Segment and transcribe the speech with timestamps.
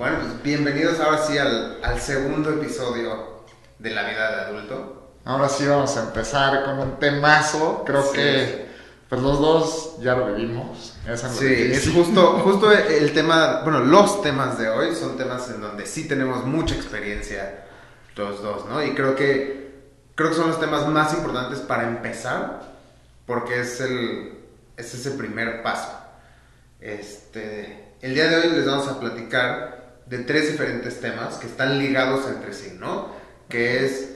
[0.00, 3.42] Bueno, pues bienvenidos ahora sí al, al segundo episodio
[3.78, 5.10] de la vida de adulto.
[5.26, 7.82] Ahora sí vamos a empezar con un temazo.
[7.84, 8.12] Creo Sí.
[8.14, 8.70] que
[9.10, 10.94] pues los dos ya lo vivimos.
[11.06, 15.60] Esa Sí, es justo, justo el tema, bueno, los temas de hoy son temas en
[15.60, 17.64] donde sí tenemos mucha experiencia
[18.16, 18.82] los dos, ¿no?
[18.82, 19.82] Y creo que,
[20.14, 22.62] creo que son los temas más importantes para empezar,
[23.26, 24.32] porque es, el,
[24.78, 25.92] es ese primer paso.
[26.80, 29.79] Este, el día de hoy les vamos a platicar
[30.10, 33.08] de tres diferentes temas que están ligados entre sí, ¿no?
[33.48, 34.10] Que es,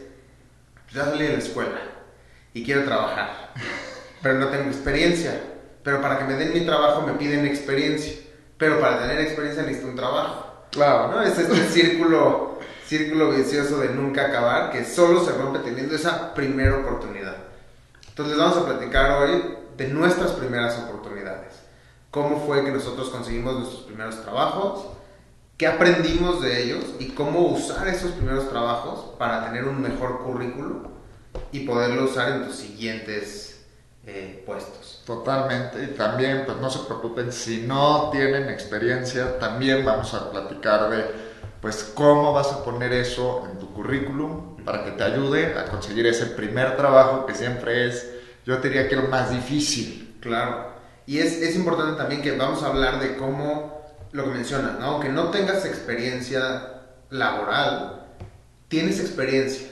[0.93, 1.79] ya salí de la escuela
[2.53, 3.53] y quiero trabajar,
[4.23, 5.41] pero no tengo experiencia.
[5.85, 8.13] Pero para que me den mi trabajo me piden experiencia.
[8.59, 10.65] Pero para tener experiencia necesito un trabajo.
[10.73, 11.13] Claro.
[11.13, 11.23] ¿no?
[11.23, 16.79] Es este círculo, círculo vicioso de nunca acabar que solo se rompe teniendo esa primera
[16.79, 17.37] oportunidad.
[18.09, 21.53] Entonces vamos a platicar hoy de nuestras primeras oportunidades.
[22.11, 24.94] Cómo fue que nosotros conseguimos nuestros primeros trabajos,
[25.57, 30.91] qué aprendimos de ellos y cómo usar esos primeros trabajos para tener un mejor currículo
[31.53, 33.65] y poderlo usar en tus siguientes
[34.07, 35.03] eh, puestos.
[35.07, 35.83] Totalmente.
[35.83, 41.05] Y también, pues no se preocupen, si no tienen experiencia, también vamos a platicar de,
[41.61, 46.07] pues, cómo vas a poner eso en tu currículum para que te ayude a conseguir
[46.07, 48.11] ese primer trabajo que siempre es,
[48.45, 50.17] yo te diría que lo más difícil.
[50.21, 50.73] Claro.
[51.07, 53.84] Y es, es importante también que vamos a hablar de cómo,
[54.15, 54.87] lo que menciona, ¿no?
[54.87, 56.69] Aunque no tengas experiencia
[57.11, 58.07] laboral,
[58.69, 59.67] tienes experiencia.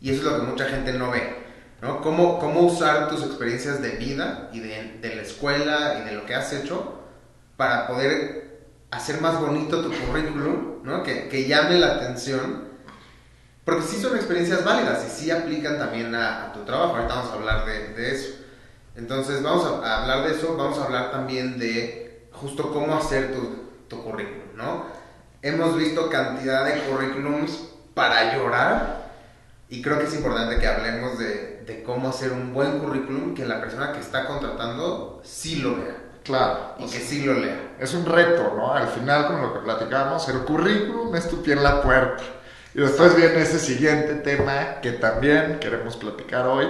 [0.00, 1.36] Y eso es lo que mucha gente no ve,
[1.82, 2.00] ¿no?
[2.00, 6.24] Cómo, cómo usar tus experiencias de vida y de, de la escuela y de lo
[6.26, 7.00] que has hecho
[7.56, 11.02] para poder hacer más bonito tu currículum, ¿no?
[11.02, 12.68] Que, que llame la atención.
[13.64, 16.94] Porque sí son experiencias válidas y sí aplican también a, tu trabajo.
[16.94, 18.36] Ahorita vamos a hablar de, eso.
[18.94, 23.32] Entonces vamos a, a hablar de eso, vamos a hablar también de justo cómo hacer
[23.32, 24.86] tu, tu currículum, ¿no?
[25.42, 29.08] Hemos visto cantidad de currículums para llorar
[29.68, 33.44] y creo que es importante que hablemos de, de cómo hacer un buen currículum que
[33.44, 36.74] la persona que está contratando sí lo vea Claro.
[36.78, 37.56] y que sí lo lea.
[37.78, 38.74] Es un reto, ¿no?
[38.74, 42.22] Al final, con lo que platicamos, el currículum es tu pie en la puerta.
[42.74, 46.68] Y después viene ese siguiente tema que también queremos platicar hoy,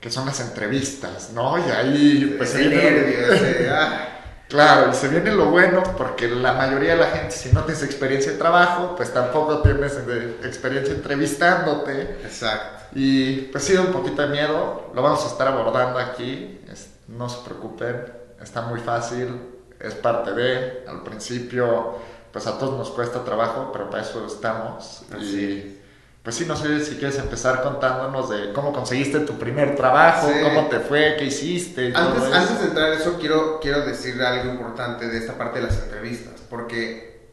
[0.00, 1.58] que son las entrevistas, ¿no?
[1.58, 4.19] Y ahí, pues, se ese viene lo- nervio, ese, ah,
[4.50, 7.84] Claro, y se viene lo bueno, porque la mayoría de la gente, si no tienes
[7.84, 9.96] experiencia de trabajo, pues tampoco tienes
[10.44, 12.18] experiencia entrevistándote.
[12.24, 12.80] exacto.
[12.92, 16.60] Y pues sí, un poquito de miedo, lo vamos a estar abordando aquí,
[17.06, 18.04] no se preocupen,
[18.42, 19.40] está muy fácil,
[19.78, 21.94] es parte de, al principio
[22.32, 25.02] pues a todos nos cuesta trabajo, pero para eso estamos.
[25.16, 25.79] Así Y
[26.22, 30.34] pues sí, no sé si quieres empezar contándonos de cómo conseguiste tu primer trabajo, Sí.
[30.42, 31.92] cómo te fue, qué hiciste.
[31.94, 35.66] Antes, antes de entrar a eso, quiero, quiero decir algo importante de esta parte de
[35.66, 37.30] las entrevistas, porque,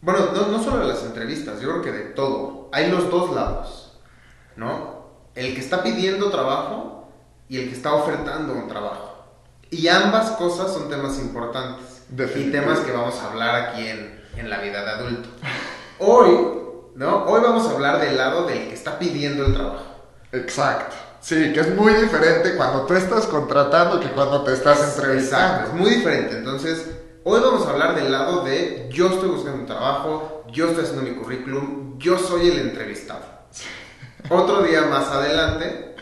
[0.00, 2.70] bueno, no, no solo de las entrevistas, yo creo que de todo.
[2.72, 3.98] Hay los dos lados,
[4.56, 5.04] ¿no?
[5.34, 7.08] El que está pidiendo trabajo
[7.48, 9.12] y el que está ofertando un trabajo.
[9.70, 12.02] Y ambas cosas son temas importantes
[12.36, 15.28] y temas que vamos a hablar aquí en, en la vida de adulto.
[15.98, 16.63] Hoy,
[16.94, 17.24] ¿no?
[17.24, 19.84] Hoy vamos a hablar del lado del que está pidiendo el trabajo.
[20.32, 20.94] Exacto.
[21.20, 25.68] Sí, que es muy diferente cuando tú estás contratando que cuando te estás Exacto, entrevistando.
[25.68, 26.36] es muy diferente.
[26.36, 26.90] Entonces,
[27.24, 31.02] hoy vamos a hablar del lado de yo estoy buscando un trabajo, yo estoy haciendo
[31.02, 33.24] mi currículum, yo soy el entrevistado.
[34.28, 35.94] Otro día más adelante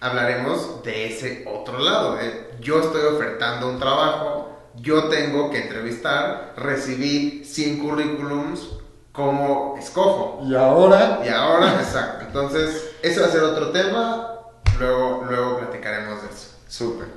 [0.00, 6.52] hablaremos de ese otro lado, de yo estoy ofertando un trabajo, yo tengo que entrevistar,
[6.58, 8.68] recibí 100 currículums,
[9.14, 10.40] ¿cómo escojo?
[10.44, 12.26] Y ahora, Y ahora, exacto.
[12.26, 14.40] Entonces, ese va a ser otro tema,
[14.78, 16.48] luego, luego platicaremos de eso.
[16.68, 17.08] súper.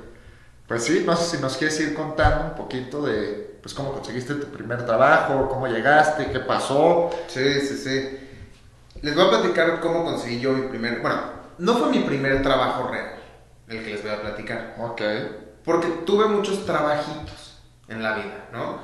[0.66, 4.34] Pues sí, no sé si nos quieres ir contando un poquito de pues cómo conseguiste
[4.34, 7.10] tu primer trabajo, cómo llegaste, qué pasó.
[7.26, 8.18] Sí, sí, sí.
[9.02, 11.00] Les voy a platicar cómo conseguí yo mi primer...
[11.00, 11.20] Bueno,
[11.58, 13.18] no fue mi primer trabajo real
[13.68, 14.76] el que les voy a platicar.
[14.78, 15.02] Ok.
[15.64, 18.78] Porque tuve muchos trabajitos en la vida, ¿no?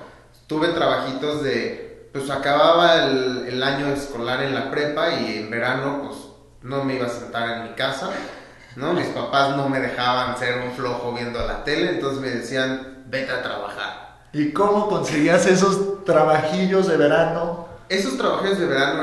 [0.47, 1.94] Tuve trabajitos de...
[2.15, 6.17] Pues acababa el, el año escolar en la prepa y en verano pues
[6.63, 8.09] no me iba a sentar en mi casa,
[8.77, 8.93] ¿no?
[8.95, 13.33] Mis papás no me dejaban ser un flojo viendo la tele, entonces me decían, vete
[13.33, 14.21] a trabajar.
[14.33, 17.67] ¿Y cómo conseguías esos trabajillos de verano?
[17.89, 19.03] Esos trabajos de verano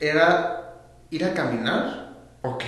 [0.00, 0.74] era
[1.10, 2.10] ir a caminar
[2.42, 2.64] Ok.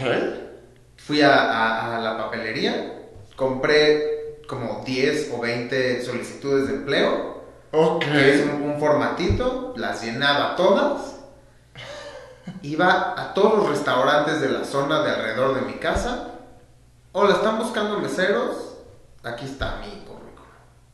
[0.97, 3.01] Fui a, a- a la papelería,
[3.35, 7.32] compré como 10 o 20 solicitudes de empleo,
[7.73, 8.05] Ok.
[8.05, 11.17] es un, un formatito, las llenaba todas,
[12.63, 16.29] iba a todos los restaurantes de la zona de alrededor de mi casa,
[17.13, 18.75] hola, ¿están buscando meseros?
[19.25, 20.23] Aquí está mi currículum.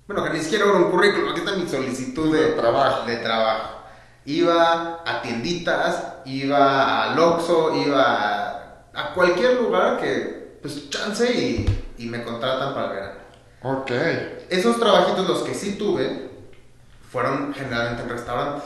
[0.06, 3.06] Bueno, que ni siquiera era un currículum, aquí está mi solicitud de, De trabajo.
[3.06, 3.74] de trabajo.
[4.24, 11.66] Iba a tienditas, iba al Oxxo, iba a, a cualquier lugar que, pues, chance y,
[11.96, 13.19] y me contratan para el verano.
[13.62, 13.90] Ok.
[14.50, 16.27] Esos trabajitos, los que sí tuve,
[17.10, 18.64] fueron generalmente en restaurantes.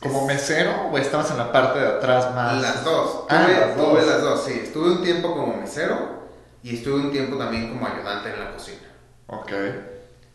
[0.00, 2.60] ¿Como mesero o estabas en la parte de atrás más?
[2.60, 3.24] Las dos.
[3.30, 3.88] Ah, Tuve, las dos.
[3.90, 4.60] tuve las dos, sí.
[4.64, 6.26] Estuve un tiempo como mesero
[6.62, 8.78] y estuve un tiempo también como ayudante en la cocina.
[9.28, 9.52] Ok.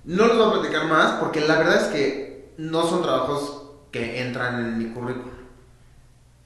[0.06, 3.62] No les voy a platicar más porque la verdad es que no son trabajos
[3.92, 5.30] que entran en mi currículum.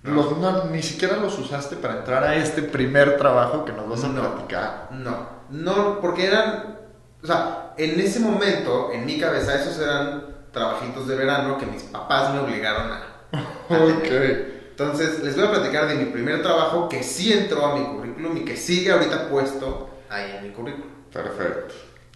[0.04, 0.12] No.
[0.14, 4.04] Los- no, ni siquiera los usaste para entrar a este primer trabajo que nos vas
[4.04, 4.22] a No.
[4.22, 4.90] platicar.
[4.92, 5.16] No,
[5.50, 6.78] no, porque eran,
[7.24, 11.84] o sea, en ese momento, en mi cabeza, esos eran trabajitos de verano que mis
[11.84, 13.04] papás me obligaron a,
[13.34, 14.56] a tener.
[14.56, 14.56] Ok.
[14.72, 18.38] Entonces, les voy a platicar de mi primer trabajo que sí entró a mi currículum
[18.38, 20.90] y que sigue ahorita puesto ahí en mi currículum.
[21.14, 21.76] Perfecto.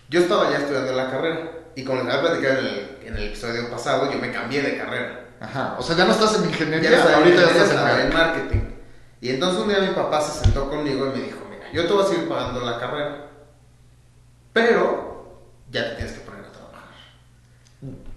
[0.09, 3.23] Yo estaba ya estudiando la carrera y como les había platicado en el, en el
[3.27, 5.27] episodio pasado, yo me cambié de carrera.
[5.39, 5.75] Ajá.
[5.79, 8.61] O sea, ya no estás en ingeniería, Ya ahorita ya estás en en marketing.
[9.21, 11.93] Y entonces un día mi papá se sentó conmigo y me dijo, mira, yo te
[11.93, 13.27] voy a seguir pagando la carrera,
[14.51, 15.39] pero
[15.69, 16.18] ya te tienes que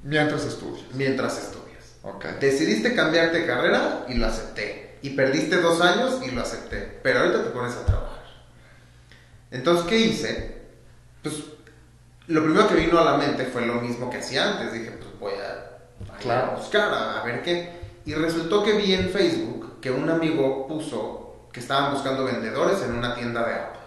[0.02, 0.84] Mientras estudias.
[0.94, 1.94] mientras estudias.
[2.02, 2.25] Ok.
[2.40, 4.99] Decidiste cambiarte de carrera y lo acepté.
[5.02, 7.00] Y perdiste dos años y lo acepté.
[7.02, 8.22] Pero ahorita te pones a trabajar.
[9.50, 10.62] Entonces, ¿qué hice?
[11.22, 11.34] Pues
[12.28, 14.72] lo primero que vino a la mente fue lo mismo que hacía antes.
[14.72, 16.56] Dije, pues voy a, a Claro.
[16.56, 17.70] buscar, a, a ver qué.
[18.04, 22.94] Y resultó que vi en Facebook que un amigo puso que estaban buscando vendedores en
[22.94, 23.81] una tienda de Apple.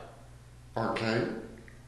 [0.76, 1.00] Ok.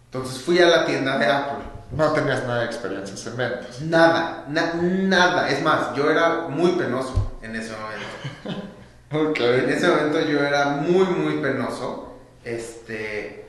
[0.06, 1.65] Entonces fui a la tienda de Apple.
[1.92, 3.81] No tenías nada de experiencias en ventas.
[3.81, 5.50] Nada, na- nada.
[5.50, 8.68] Es más, yo era muy penoso en ese momento.
[9.10, 9.39] Ok.
[9.39, 12.18] En ese momento yo era muy, muy penoso.
[12.44, 13.48] Este.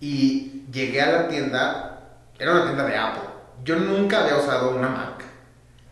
[0.00, 1.98] Y llegué a la tienda.
[2.38, 3.28] Era una tienda de Apple.
[3.64, 5.22] Yo nunca había usado una Mac.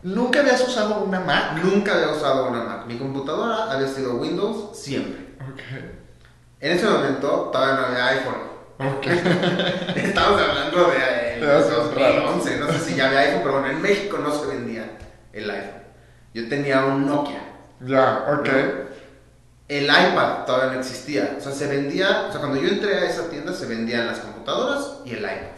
[0.03, 1.63] ¿Nunca habías usado una Mac?
[1.63, 2.87] Nunca había usado una Mac.
[2.87, 5.35] Mi computadora había sido Windows siempre.
[5.53, 5.61] Ok.
[6.61, 8.35] En ese momento todavía no había iPhone.
[8.79, 9.07] Ok.
[9.97, 10.97] Estamos hablando de
[11.43, 12.57] eh, De hace un 2011.
[12.59, 14.85] No sé si ya había iPhone, pero bueno, en México no se vendía
[15.33, 15.83] el iPhone.
[16.35, 17.43] Yo tenía un Nokia.
[17.81, 18.49] Ya, ok.
[19.69, 21.37] El iPad todavía no existía.
[21.39, 22.27] O sea, se vendía.
[22.29, 25.53] O sea, cuando yo entré a esa tienda se vendían las computadoras y el iPad.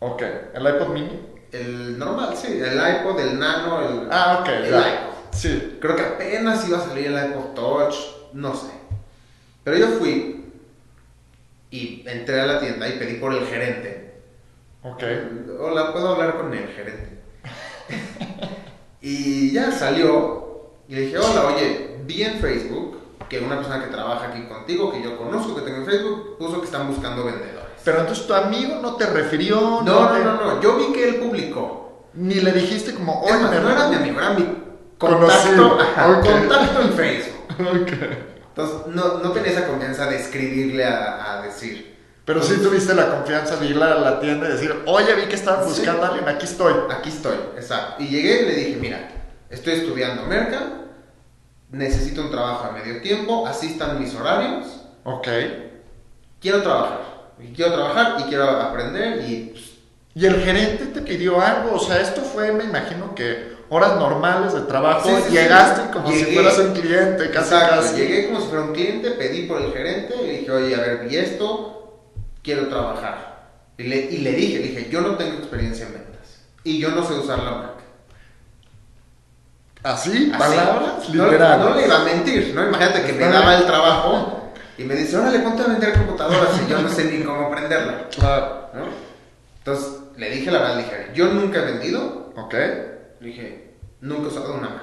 [0.00, 0.22] Ok.
[0.54, 1.20] ¿El iPod mini?
[1.52, 2.60] El normal, sí.
[2.60, 4.08] El iPod, el Nano, el.
[4.10, 4.48] Ah, ok.
[4.48, 4.78] El ya.
[4.78, 5.12] iPod.
[5.32, 5.78] Sí.
[5.80, 7.94] Creo que apenas iba a salir el iPod Touch.
[8.32, 8.70] No sé.
[9.64, 10.44] Pero yo fui
[11.70, 14.11] y entré a la tienda y pedí por el gerente.
[14.82, 15.02] Ok.
[15.60, 17.18] Hola, ¿puedo hablar con el gerente?
[19.00, 22.98] y ya salió y le dije, hola, oye, vi en Facebook
[23.28, 26.60] que una persona que trabaja aquí contigo, que yo conozco, que tengo en Facebook, puso
[26.60, 27.70] que están buscando vendedores.
[27.84, 29.60] Pero entonces tu amigo no te refirió.
[29.60, 32.08] No, no, te- no, no, yo vi que él publicó.
[32.14, 34.46] Ni le dijiste como, oye, me no era mi amigo, era mi
[34.98, 37.32] contacto, ajá, contacto en Facebook.
[37.52, 37.92] Ok.
[38.48, 41.91] Entonces, no, no tenía esa confianza de escribirle a, a decir,
[42.24, 45.34] Pero sí tuviste la confianza de ir a la tienda y decir, oye, vi que
[45.34, 45.70] estaban Sí.
[45.70, 46.74] buscando a alguien, aquí estoy.
[46.90, 48.02] Aquí estoy, exacto.
[48.02, 49.10] Y llegué y le dije, mira,
[49.50, 50.62] estoy estudiando merca,
[51.70, 54.66] necesito un trabajo a medio tiempo, así están mis horarios,
[55.04, 55.26] Ok.
[56.40, 57.00] quiero trabajar.
[57.40, 59.64] Y quiero trabajar y quiero aprender y pues,
[60.14, 61.74] ¿Y el gerente te pidió algo?
[61.76, 65.08] O sea, esto fue, me imagino que horas normales de trabajo.
[65.08, 65.32] Sí, sí, sí.
[65.32, 66.34] Llegaste como si Llegué.
[66.34, 67.96] fueras un cliente, casi exacto, casi.
[67.96, 71.08] llegué como si fuera un cliente, pedí por el gerente y dije, oye, a ver,
[71.08, 71.71] vi esto,
[72.42, 73.50] quiero trabajar.
[73.78, 76.90] Y le, y le dije, le dije, yo no tengo experiencia en ventas y yo
[76.90, 77.70] no sé usar la Mac.
[79.82, 80.30] ¿Así?
[80.32, 80.38] Así.
[80.38, 81.08] ¿Palabras?
[81.08, 81.60] No, Literal.
[81.60, 82.68] no le iba a mentir, ¿no?
[82.68, 86.70] Imagínate que me daba el trabajo y me dice, órale, ponte a vender computadoras y
[86.70, 88.68] yo no sé ni cómo prenderla, Claro.
[88.74, 88.84] ¿no?
[89.58, 92.54] Entonces le dije la verdad, le dije, yo nunca he vendido, Ok.
[92.54, 94.82] le dije, nunca he usado una Mac,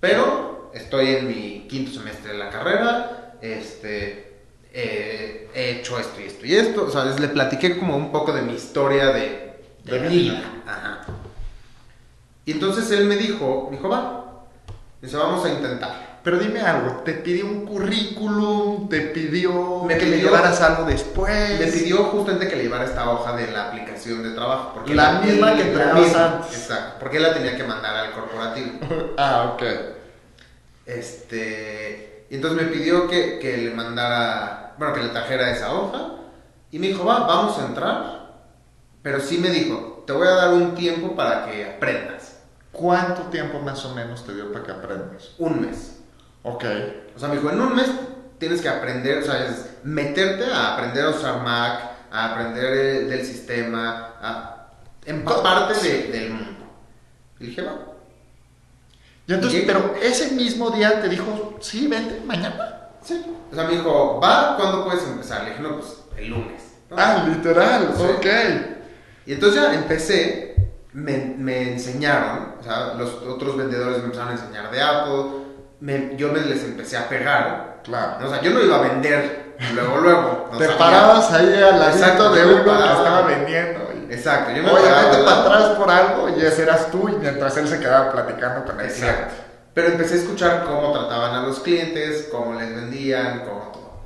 [0.00, 4.31] pero estoy en mi quinto semestre de la carrera, este,
[4.72, 8.10] eh, he hecho esto y esto y esto, o sea, les- le platiqué como un
[8.12, 10.34] poco de mi historia de, de De vida.
[10.34, 10.42] vida.
[10.66, 11.00] Ajá.
[12.44, 14.44] Y entonces él me dijo, dijo, va,
[15.00, 16.12] dice, vamos a intentar.
[16.24, 18.88] Pero dime algo, ¿te pidió un currículum?
[18.88, 21.58] ¿Te pidió Me que le llevaras algo después?
[21.58, 24.70] Me pidió justamente que le llevara esta hoja de la aplicación de trabajo.
[24.74, 25.90] Porque La misma que misma,
[26.36, 26.56] antes.
[26.56, 28.70] Exacto, porque él la tenía que mandar al corporativo.
[29.18, 29.62] ah, ok.
[30.86, 36.12] Este, y entonces me pidió que, que le mandara, bueno, que le trajera esa hoja.
[36.70, 38.32] Y me dijo, va, vamos a entrar.
[39.02, 42.38] Pero sí me dijo, te voy a dar un tiempo para que aprendas.
[42.72, 45.32] ¿Cuánto tiempo más o menos te dio para que aprendas?
[45.36, 45.98] Un mes.
[46.42, 46.64] Ok.
[47.14, 47.90] O sea, me dijo, en un mes
[48.38, 53.04] tienes que aprender, o sea, es meterte a aprender a usar Mac, a aprender eh,
[53.04, 54.68] del sistema, a
[55.04, 56.64] empaparte de- del mundo.
[57.38, 57.76] Y dije, va.
[59.32, 62.88] Y entonces, pero ese mismo día te dijo, sí, vente, mañana.
[63.02, 63.24] Sí.
[63.50, 65.42] O sea, me dijo, va, ¿cuándo puedes empezar?
[65.44, 66.62] Le dije, no, pues el lunes.
[66.90, 66.96] ¿no?
[66.98, 68.02] Ah, literal, Sí.
[68.02, 68.26] ok.
[69.26, 70.56] Y entonces ya empecé,
[70.92, 75.22] me, me enseñaron, o sea, los otros vendedores me empezaron a enseñar de Apple,
[75.80, 77.80] me- yo me les empecé a pegar.
[77.84, 78.26] Claro.
[78.26, 80.48] O sea, yo no iba a vender luego, luego.
[80.52, 80.78] no te sabía.
[80.78, 83.91] parabas ahí al ladito Exacto, de uno que estaba vendiendo.
[84.12, 87.56] Exacto, yo me Oye, vete para atrás por algo y ese eras tú y mientras
[87.56, 89.34] él se quedaba platicando con el Exacto.
[89.72, 94.02] Pero empecé a escuchar cómo trataban a los clientes, cómo les vendían, cómo todo.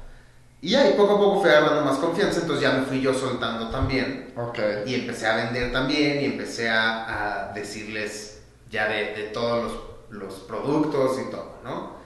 [0.60, 3.68] Y ahí poco a poco fui agarrando más confianza, entonces ya me fui yo soltando
[3.70, 4.32] también.
[4.36, 4.58] Ok.
[4.86, 9.64] Y empecé a vender también y empecé a, a decirles ya de, de todos
[10.10, 11.96] los, los productos y todo, ¿no?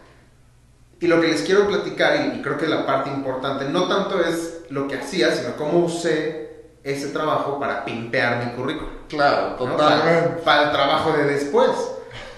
[1.01, 4.25] Y lo que les quiero platicar, y, y creo que la parte importante, no tanto
[4.25, 6.50] es lo que hacía, sino cómo usé
[6.83, 8.91] ese trabajo para pimpear mi currículum.
[9.09, 9.57] Claro, ¿no?
[9.57, 10.29] totalmente.
[10.29, 11.71] Para, para el trabajo de después.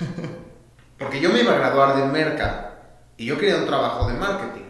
[0.99, 2.73] Porque yo me iba a graduar de Merca
[3.17, 4.63] y yo quería un trabajo de marketing.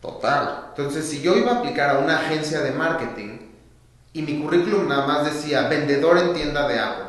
[0.00, 0.66] Total.
[0.70, 3.38] Entonces, si yo iba a aplicar a una agencia de marketing
[4.12, 7.04] y mi currículum nada más decía vendedor en tienda de Apple.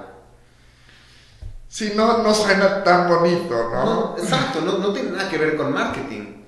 [1.68, 3.86] Sí, no, no suena tan bonito, ¿no?
[3.86, 6.44] No, exacto, no, no tiene nada que ver con marketing.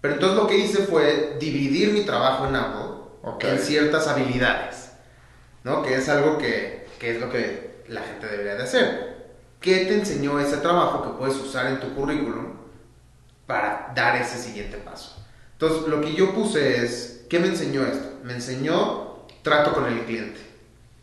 [0.00, 2.87] Pero entonces lo que hice fue dividir mi trabajo en Apple
[3.22, 3.44] Ok.
[3.44, 4.92] en ciertas habilidades,
[5.64, 5.82] ¿no?
[5.82, 9.18] Que es algo que, que es lo que la gente debería de hacer.
[9.60, 12.52] ¿Qué te enseñó ese trabajo que puedes usar en tu currículum
[13.46, 15.16] para dar ese siguiente paso?
[15.52, 18.20] Entonces, lo que yo puse es, ¿qué me enseñó esto?
[18.22, 20.40] Me enseñó trato con el cliente.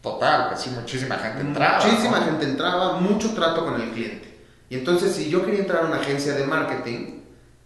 [0.02, 1.84] Total, pues sí, muchísima gente entraba.
[1.84, 2.26] Muchísima ¿no?
[2.26, 4.40] gente entraba, mucho trato con el cliente.
[4.70, 7.22] Y entonces, si yo quería entrar a una agencia de marketing,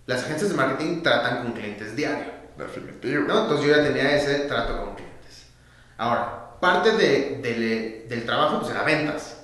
[0.05, 2.38] las agencias de marketing tratan con clientes diario.
[2.59, 3.23] Definitivo.
[3.27, 3.41] ¿no?
[3.43, 5.45] Entonces, yo ya tenía ese trato con clientes.
[5.97, 9.37] Ahora, parte de- de- del trabajo pues, era ventas.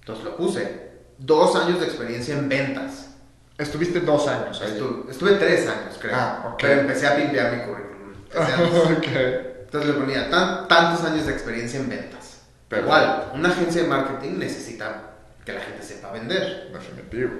[0.00, 0.84] Entonces, lo puse.
[1.18, 3.10] Dos años de experiencia en ventas.
[3.56, 4.72] Estuviste dos años ahí.
[4.72, 6.12] Estuve, estuve tres años, creo.
[6.16, 6.58] Ah, ok.
[6.60, 8.14] Pero empecé a pimpear mi currículum.
[8.34, 9.54] Empecé a- ok.
[9.64, 12.38] Entonces le ponía tan- tantos años de experiencia en ventas.
[12.68, 15.02] Pero- Igual, una agencia de marketing necesita
[15.44, 16.70] que la gente sepa vender.
[16.72, 17.30] Definitivo.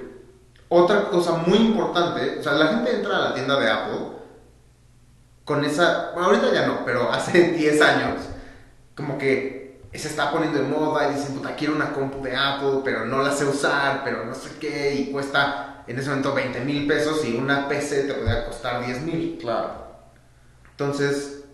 [0.68, 3.98] Otra cosa muy importante, o sea, la gente entra a la tienda de Apple
[5.44, 8.20] con esa, bueno, ahorita ya no, pero hace 10 años,
[8.94, 12.80] como que se está poniendo de moda y dicen, puta, quiero una compu de Apple,
[12.84, 16.60] pero no la sé usar, pero no sé qué, y cuesta en ese momento 20
[16.60, 19.38] mil pesos y una PC te podría costar 10 mil.
[19.40, 19.84] Claro.
[20.70, 21.44] Entonces,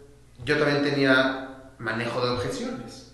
[0.45, 3.13] yo también tenía manejo de objeciones.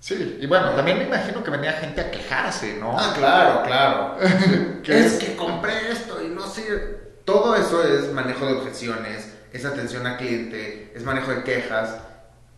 [0.00, 2.98] Sí, y bueno, también me imagino que venía gente a quejarse, ¿no?
[2.98, 4.16] Ah, claro, claro.
[4.82, 5.18] ¿Qué es es?
[5.18, 7.02] que compré esto y no sé.
[7.24, 11.96] Todo eso es manejo de objeciones, es atención al cliente, es manejo de quejas.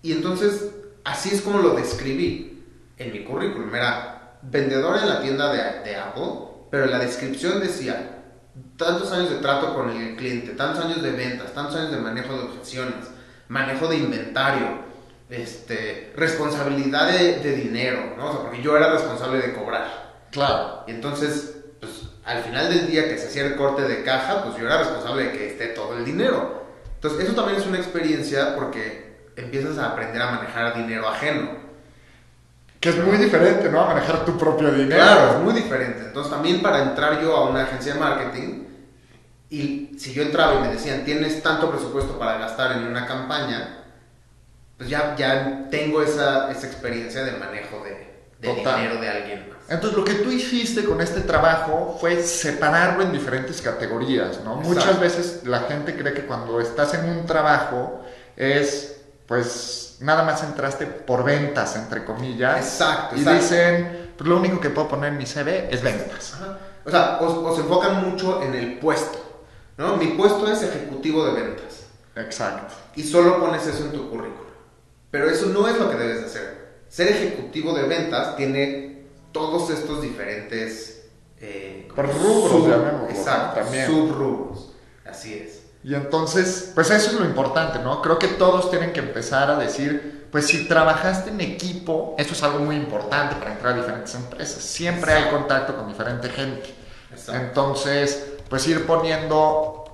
[0.01, 0.71] Y entonces,
[1.05, 2.65] así es como lo describí
[2.97, 3.73] en mi currículum.
[3.75, 6.33] Era vendedor en la tienda de, de Apple,
[6.71, 8.23] pero en la descripción decía
[8.79, 12.33] tantos años de trato con el cliente, tantos años de ventas, tantos años de manejo
[12.33, 13.07] de objeciones,
[13.49, 14.87] manejo de inventario,
[15.29, 18.31] este, responsabilidad de, de dinero, ¿no?
[18.31, 20.15] O sea, porque yo era responsable de cobrar.
[20.31, 20.85] Claro.
[20.87, 21.93] Y entonces, pues
[22.25, 25.25] al final del día que se hacía el corte de caja, pues yo era responsable
[25.25, 26.66] de que esté todo el dinero.
[26.97, 31.51] Entonces, eso también es una experiencia porque empiezas a aprender a manejar dinero ajeno.
[32.81, 33.83] Que es muy diferente, ¿no?
[33.83, 34.97] A manejar tu propio dinero.
[34.97, 36.01] Claro, es muy diferente.
[36.07, 38.65] Entonces, también para entrar yo a una agencia de marketing,
[39.49, 43.85] y si yo entraba y me decían, tienes tanto presupuesto para gastar en una campaña,
[44.77, 49.56] pues ya, ya tengo esa, esa experiencia de manejo de, de dinero de alguien.
[49.69, 54.59] Entonces lo que tú hiciste con este trabajo fue separarlo en diferentes categorías, ¿no?
[54.61, 54.69] Exacto.
[54.69, 58.01] Muchas veces la gente cree que cuando estás en un trabajo
[58.37, 62.59] es, pues, nada más entraste por ventas, entre comillas.
[62.59, 63.43] Exacto, Y exacto.
[63.43, 66.35] dicen, pues lo único que puedo poner en mi CV es ventas.
[66.35, 66.59] Ajá.
[66.85, 69.19] O sea, os, os enfocan mucho en el puesto,
[69.77, 69.97] ¿no?
[69.97, 72.73] Mi puesto es ejecutivo de ventas Exacto.
[72.95, 74.47] y solo pones eso en tu currículum.
[75.11, 76.67] Pero eso no es lo que debes de hacer.
[76.89, 78.96] Ser ejecutivo de ventas tiene
[79.37, 81.05] todos estos diferentes...
[81.39, 83.61] Eh, Por rubros, llamémoslo, Exacto.
[83.61, 83.87] También.
[83.87, 84.73] subrubros.
[85.05, 85.61] Así es.
[85.85, 88.01] Y entonces, pues eso es lo importante, ¿no?
[88.01, 92.43] Creo que todos tienen que empezar a decir, pues si trabajaste en equipo, eso es
[92.43, 94.63] algo muy importante para entrar a diferentes empresas.
[94.63, 96.75] Siempre hay contacto con diferente gente.
[97.13, 97.35] Exacto.
[97.41, 99.85] Entonces, pues ir poniendo,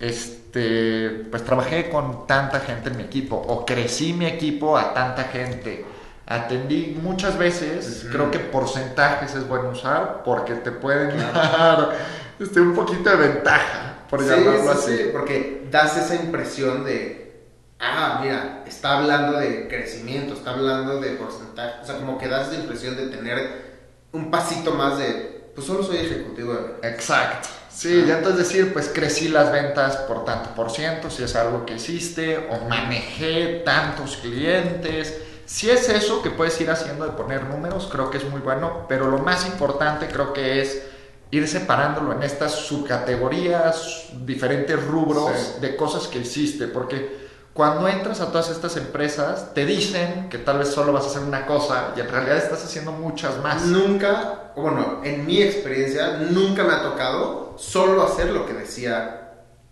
[0.00, 5.24] este, pues trabajé con tanta gente en mi equipo, o crecí mi equipo a tanta
[5.24, 5.84] gente.
[6.28, 11.92] Atendí muchas veces, creo que porcentajes es bueno usar porque te pueden dar
[12.40, 14.96] este, un poquito de ventaja, por sí, llamarlo sí, así.
[14.96, 17.44] sí, porque das esa impresión de,
[17.78, 22.48] ah, mira, está hablando de crecimiento, está hablando de porcentaje, o sea, como que das
[22.48, 23.76] esa impresión de tener
[24.10, 27.50] un pasito más de, pues solo soy ejecutivo de Exacto.
[27.70, 31.66] Sí, ya entonces decir, pues crecí las ventas por tanto por ciento, si es algo
[31.66, 35.14] que hiciste, o manejé tantos clientes.
[35.46, 38.84] Si es eso que puedes ir haciendo de poner números, creo que es muy bueno,
[38.88, 40.82] pero lo más importante creo que es
[41.30, 45.60] ir separándolo en estas subcategorías, diferentes rubros Sí.
[45.60, 50.58] de cosas que hiciste, porque cuando entras a todas estas empresas, te dicen que tal
[50.58, 53.62] vez solo vas a hacer una cosa y en realidad estás haciendo muchas más.
[53.62, 59.22] Nunca, bueno, en mi experiencia, nunca me ha tocado solo hacer lo que decía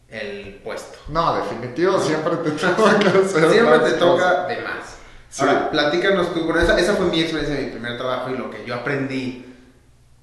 [0.08, 0.98] el puesto.
[1.08, 4.96] No, definitivo, siempre te toca hacer Siempre te toca de más.
[5.34, 5.42] Sí.
[5.42, 8.48] Ahora, platícanos tú, bueno, esa, esa fue mi experiencia de mi primer trabajo y lo
[8.52, 9.44] que yo aprendí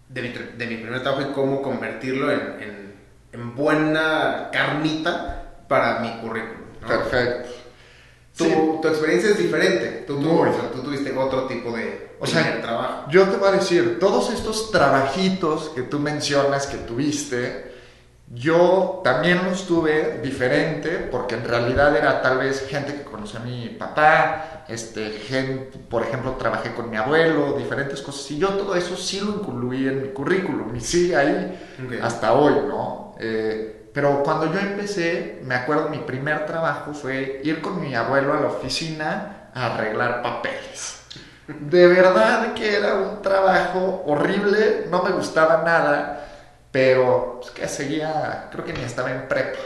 [0.08, 2.96] de mi, de mi primer trabajo y cómo convertirlo en, en,
[3.34, 6.62] en buena carnita para mi currículum.
[6.82, 6.88] ¿no?
[6.88, 7.50] Perfecto.
[8.38, 8.56] Tu, Sí.
[8.82, 10.06] tu experiencia es diferente.
[10.08, 10.48] Tú, tú, Muy.
[10.50, 13.12] o sea, tú tuviste otro tipo de O sea, trabajo.
[13.12, 17.71] Yo te voy a decir, todos estos trabajitos que tú mencionas que tuviste,
[18.34, 23.44] yo también los tuve diferente porque en realidad era tal vez gente que conocía a
[23.44, 28.76] mi papá, este, gente, por ejemplo, trabajé con mi abuelo, diferentes cosas y yo todo
[28.76, 31.60] eso sí lo incluí en mi currículum y sigue ahí
[32.02, 33.16] hasta hoy, ¿no?
[33.20, 38.34] Eh, pero cuando yo empecé, me acuerdo mi primer trabajo fue ir con mi abuelo
[38.34, 41.02] a la oficina a arreglar papeles.
[41.48, 46.31] De verdad que era un trabajo horrible, no me gustaba nada,
[46.72, 49.60] pero pues, que seguía, creo que ni estaba en prepa.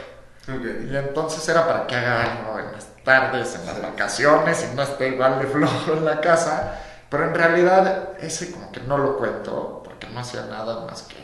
[0.48, 0.90] Ok.
[0.90, 4.82] Y entonces era para que haga algo en las tardes, en las vacaciones y no
[4.82, 6.80] esté igual de flojo en la casa.
[7.08, 11.16] Pero en realidad ese como que no lo cuento porque no hacía nada más que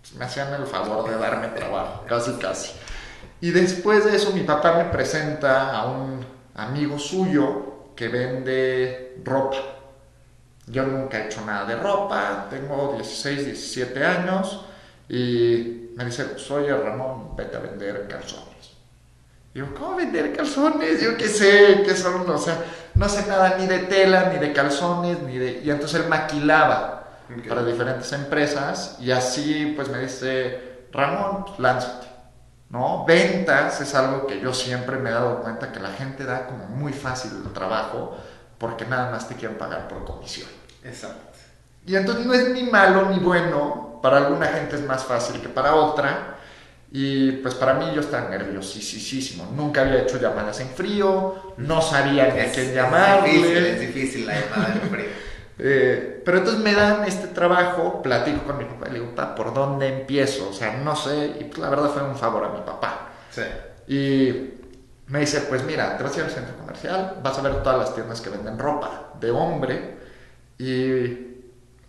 [0.00, 2.72] pues, me hacían el favor de darme trabajo, casi casi.
[3.40, 6.24] Y después de eso mi papá me presenta a un
[6.54, 9.56] amigo suyo que vende ropa.
[10.66, 14.64] Yo nunca he hecho nada de ropa, tengo 16, 17 años
[15.08, 18.44] y me dice, pues oye Ramón, vete a vender calzones.
[19.54, 21.00] Y yo, ¿cómo vender calzones?
[21.00, 22.64] Yo qué sé, qué son, o sea,
[22.94, 25.60] no sé nada ni de tela, ni de calzones, ni de...
[25.64, 27.48] Y entonces él maquilaba Ok.
[27.48, 32.08] para diferentes empresas y así pues me dice, Ramón, lánzate.
[32.70, 33.04] ¿No?
[33.06, 36.66] Ventas es algo que yo siempre me he dado cuenta que la gente da como
[36.66, 38.16] muy fácil el trabajo
[38.58, 40.48] porque nada más te quieren pagar por comisión.
[40.82, 41.38] Exacto.
[41.86, 45.48] Y entonces no es ni malo ni bueno, para alguna gente es más fácil que
[45.48, 46.36] para otra.
[46.92, 52.26] Y pues para mí yo estaba nerviosísimo, nunca había hecho llamadas en frío, no sabía
[52.26, 52.74] ni a quién
[53.24, 55.06] difícil, es difícil la llamada en frío.
[55.56, 59.36] Eh, pero entonces me dan este trabajo, platico con mi papá y le digo, "Pa,
[59.36, 60.48] ¿por dónde empiezo?
[60.48, 63.10] O sea, no sé, y pues la verdad fue un favor a mi papá.
[63.30, 63.42] Sí.
[63.86, 64.54] Y
[65.06, 67.78] me dice, pues mira, te vas a ir al centro comercial, vas a ver todas
[67.78, 69.96] las tiendas que venden ropa de hombre
[70.58, 71.36] y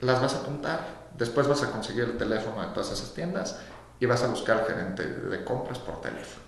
[0.02, 0.95] las vas a apuntar.
[1.18, 3.60] Después vas a conseguir el teléfono de todas esas tiendas
[4.00, 6.44] y vas a buscar al gerente de compras por teléfono.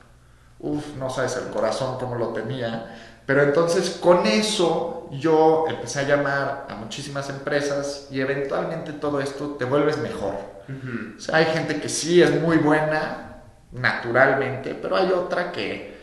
[0.60, 3.22] Uf, no sabes el corazón como lo tenía.
[3.26, 9.56] Pero entonces con eso yo empecé a llamar a muchísimas empresas y eventualmente todo esto
[9.60, 10.36] te vuelves mejor.
[10.70, 11.18] Ujú.
[11.18, 15.98] O sea, hay gente que sí es muy buena, naturalmente, pero hay otra que,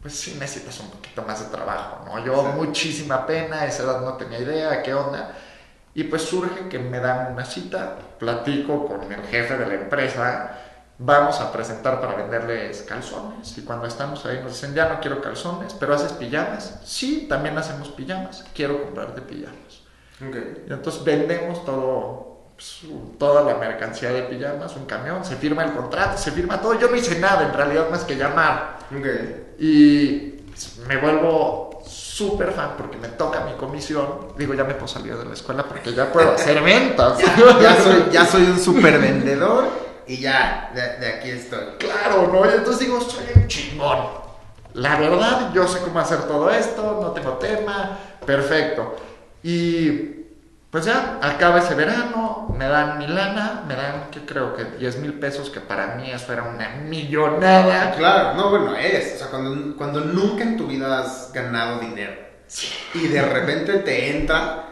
[0.00, 2.24] pues sí necesitas un poquito más de trabajo, ¿no?
[2.24, 2.48] Yo, Sí.
[2.56, 5.32] muchísima pena, a esa edad no tenía idea, qué onda.
[5.94, 10.56] Y pues surge que me dan una cita, platico con el jefe de la empresa,
[10.98, 13.56] vamos a presentar para venderles calzones.
[13.58, 16.80] Y cuando estamos ahí nos dicen, ya no quiero calzones, pero haces pijamas.
[16.84, 19.82] Sí, también hacemos pijamas, quiero comprarte pijamas.
[20.24, 20.36] Ok.
[20.68, 22.82] Y entonces vendemos todo, pues,
[23.18, 26.78] toda la mercancía de pijamas, un camión, se firma el contrato, se firma todo.
[26.78, 28.78] Yo no hice nada en realidad más que llamar.
[28.96, 29.06] Ok.
[29.58, 31.69] Y pues, me vuelvo
[32.20, 34.06] súper fan porque me toca mi comisión.
[34.36, 37.18] Digo, ya me puedo salir de la escuela porque ya puedo hacer ventas.
[37.36, 39.68] Ya, ya soy, ya soy un super vendedor
[40.06, 41.64] y ya, de, de aquí estoy.
[41.78, 42.44] Claro, ¿no?
[42.44, 43.98] Y entonces digo, soy un chingón.
[44.74, 48.96] La verdad, yo sé cómo hacer todo esto, no tengo tema, perfecto.
[49.42, 50.19] Y
[50.70, 54.98] pues ya, acaba ese verano, me dan mi lana, me dan, que creo que 10
[54.98, 57.92] mil pesos, que para mí eso era una millonada.
[57.96, 59.14] Claro, no, bueno, es.
[59.14, 62.12] O sea, cuando, cuando nunca en tu vida has ganado dinero
[62.94, 64.64] y de repente te entra,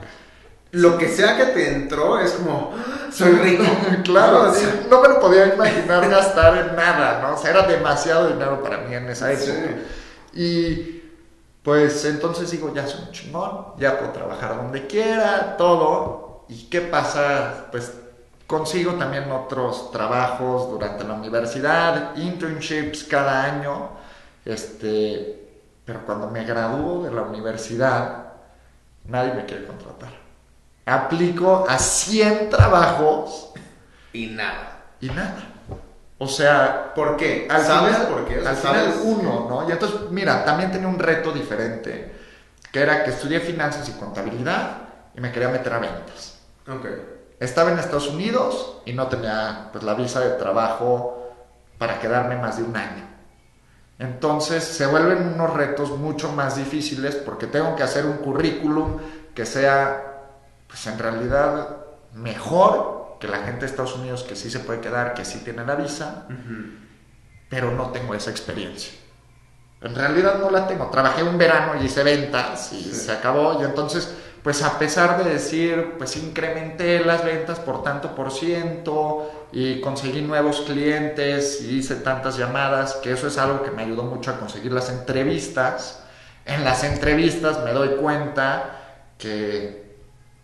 [0.73, 3.65] lo que sea que te entró es como, "Ah, soy rico.
[4.05, 7.35] claro, sí, no me lo podía imaginar gastar en nada, ¿no?
[7.35, 9.51] O sea, era demasiado dinero para mí en esa Sí.
[9.51, 9.75] época.
[10.35, 10.98] Y
[11.63, 16.45] pues entonces digo, ya soy un chingón, ya puedo trabajar donde quiera, todo.
[16.49, 17.67] ¿Y qué pasa?
[17.71, 17.93] Pues
[18.47, 23.91] consigo también otros trabajos durante la universidad, internships cada año.
[24.45, 25.49] Este,
[25.85, 28.33] pero cuando me gradúo de la universidad,
[29.05, 30.11] nadie me quiere contratar.
[30.87, 33.53] Aplico a 100 trabajos
[34.13, 34.85] Y nada.
[35.01, 35.48] Y nada.
[36.19, 37.47] O sea, ¿Por qué?
[37.49, 38.39] al ¿Sabes final, por qué?
[38.39, 39.01] O sea, al final ¿sabes?
[39.05, 39.69] uno, ¿no?
[39.69, 42.13] Y entonces, mira, también tenía un reto diferente,
[42.73, 44.79] que era que estudié finanzas y contabilidad
[45.15, 46.39] y me quería meter a ventas.
[46.69, 46.87] Ok.
[47.39, 51.35] Estaba en Estados Unidos y no tenía pues la visa de trabajo
[51.79, 53.05] para quedarme más de un año.
[53.99, 58.99] Entonces se vuelven unos retos mucho más difíciles porque tengo que hacer un currículum
[59.35, 60.05] que sea
[60.67, 61.77] pues en realidad
[62.13, 65.65] mejor que la gente de Estados Unidos que sí se puede quedar, que sí tiene
[65.65, 66.27] la visa,
[67.49, 68.93] pero no tengo esa experiencia.
[69.81, 70.89] En realidad no la tengo.
[70.91, 72.93] Trabajé un verano y hice ventas y Sí.
[72.95, 73.61] se acabó.
[73.61, 79.31] Y entonces, pues a pesar de decir, pues incrementé las ventas por tanto por ciento
[79.53, 84.03] y conseguí nuevos clientes y hice tantas llamadas, que eso es algo que me ayudó
[84.03, 86.03] mucho a conseguir las entrevistas.
[86.45, 88.71] En las entrevistas me doy cuenta
[89.17, 89.88] que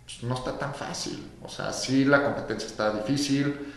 [0.04, 1.30] pues, no está tan fácil.
[1.42, 3.72] O sea, sí la competencia está difícil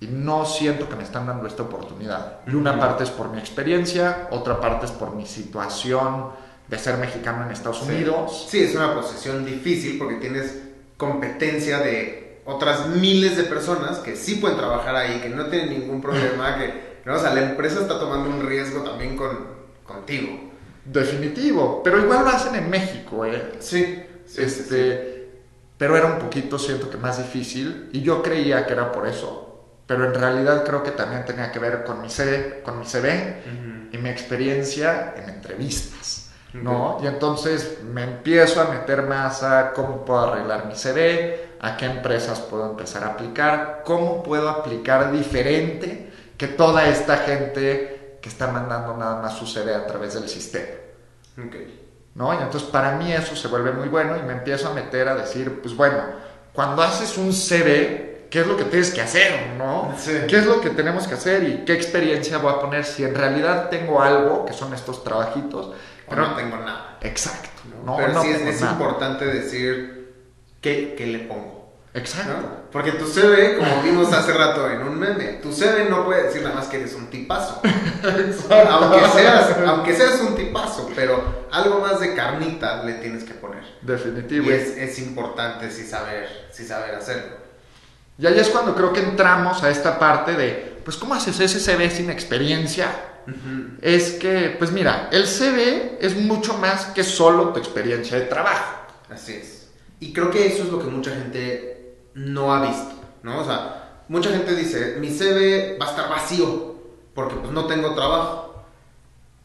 [0.00, 2.38] y no siento que me están dando esta oportunidad.
[2.46, 6.28] Y una parte es por mi experiencia, otra parte es por mi situación
[6.68, 7.90] de ser mexicano en Estados Sí.
[7.90, 8.46] Unidos.
[8.48, 10.58] Sí, es una posición difícil porque tienes
[10.96, 16.00] competencia de otras miles de personas que sí pueden trabajar ahí, que no tienen ningún
[16.00, 17.14] problema, que ¿no?
[17.14, 19.46] o sea, la empresa está tomando un riesgo también con,
[19.84, 20.50] contigo.
[20.84, 23.52] Definitivo, pero igual lo hacen en México, ¿eh?
[23.60, 25.19] Sí, sí, sí, este,
[25.80, 29.64] Pero era un poquito, siento que más difícil, y yo creía que era por eso,
[29.86, 33.42] pero en realidad creo que también tenía que ver con mi CV, con mi CV
[33.42, 33.88] sí.
[33.90, 36.32] y mi experiencia en entrevistas.
[36.52, 36.98] ¿no?
[37.02, 41.86] Y entonces me empiezo a meter más a cómo puedo arreglar mi CV, a qué
[41.86, 48.48] empresas puedo empezar a aplicar, cómo puedo aplicar diferente que toda esta gente que está
[48.48, 50.74] mandando nada más su CV a través del sistema.
[51.38, 51.56] Ok.
[52.14, 52.32] ¿No?
[52.34, 55.14] Y entonces para mí eso se vuelve muy bueno y me empiezo a meter a
[55.14, 55.98] decir, pues bueno,
[56.52, 59.94] cuando haces un CV, ¿qué es lo que tienes que hacer, no?
[59.98, 60.12] Sí.
[60.28, 63.14] ¿Qué es lo que tenemos que hacer y qué experiencia voy a poner si en
[63.14, 65.74] realidad tengo algo, que son estos trabajitos, O
[66.08, 66.98] pero no tengo nada.
[67.00, 67.48] Exacto,
[67.84, 67.96] ¿no?
[67.96, 70.14] Pero No sí es, es importante decir
[70.60, 71.59] qué, qué le pongo.
[71.92, 72.32] Exacto.
[72.32, 72.70] ¿no?
[72.70, 76.42] Porque tu CV, como vimos hace rato en un meme, tu CV no puede decir
[76.42, 77.60] nada más que eres un tipazo.
[77.62, 83.64] aunque, seas, aunque seas un tipazo, pero algo más de carnita le tienes que poner.
[83.82, 84.50] Definitivo.
[84.50, 87.40] Y es, es importante sí saber, sí saber hacerlo.
[88.18, 91.58] Y ahí es cuando creo que entramos a esta parte de, pues, ¿cómo haces ese
[91.58, 92.88] CV sin experiencia?
[93.80, 98.86] Es que, pues mira, el CV es mucho más que solo tu experiencia de trabajo.
[99.08, 99.68] Así es.
[100.00, 101.69] Y creo que eso es lo que mucha gente
[102.14, 102.92] no ha visto,
[103.22, 103.40] ¿no?
[103.40, 106.74] O sea, mucha gente dice, mi CV va a estar vacío
[107.14, 108.64] porque pues no tengo trabajo.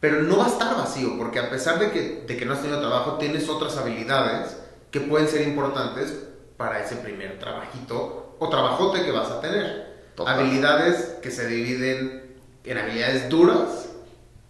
[0.00, 2.60] Pero no va a estar vacío porque a pesar de que, de que no has
[2.62, 4.56] tenido trabajo, tienes otras habilidades
[4.90, 6.14] que pueden ser importantes
[6.56, 9.96] para ese primer trabajito o trabajote que vas a tener.
[10.14, 10.38] Total.
[10.38, 13.88] Habilidades que se dividen en habilidades duras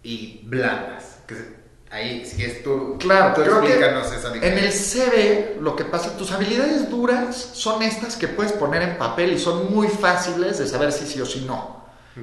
[0.03, 1.19] y blandas.
[1.27, 1.56] Que se-
[1.91, 6.31] ahí, si es tú, Claro, tú explícanos esa En el CV, lo que pasa, tus
[6.31, 10.91] habilidades duras son estas que puedes poner en papel y son muy fáciles de saber
[10.91, 11.77] si sí o si no.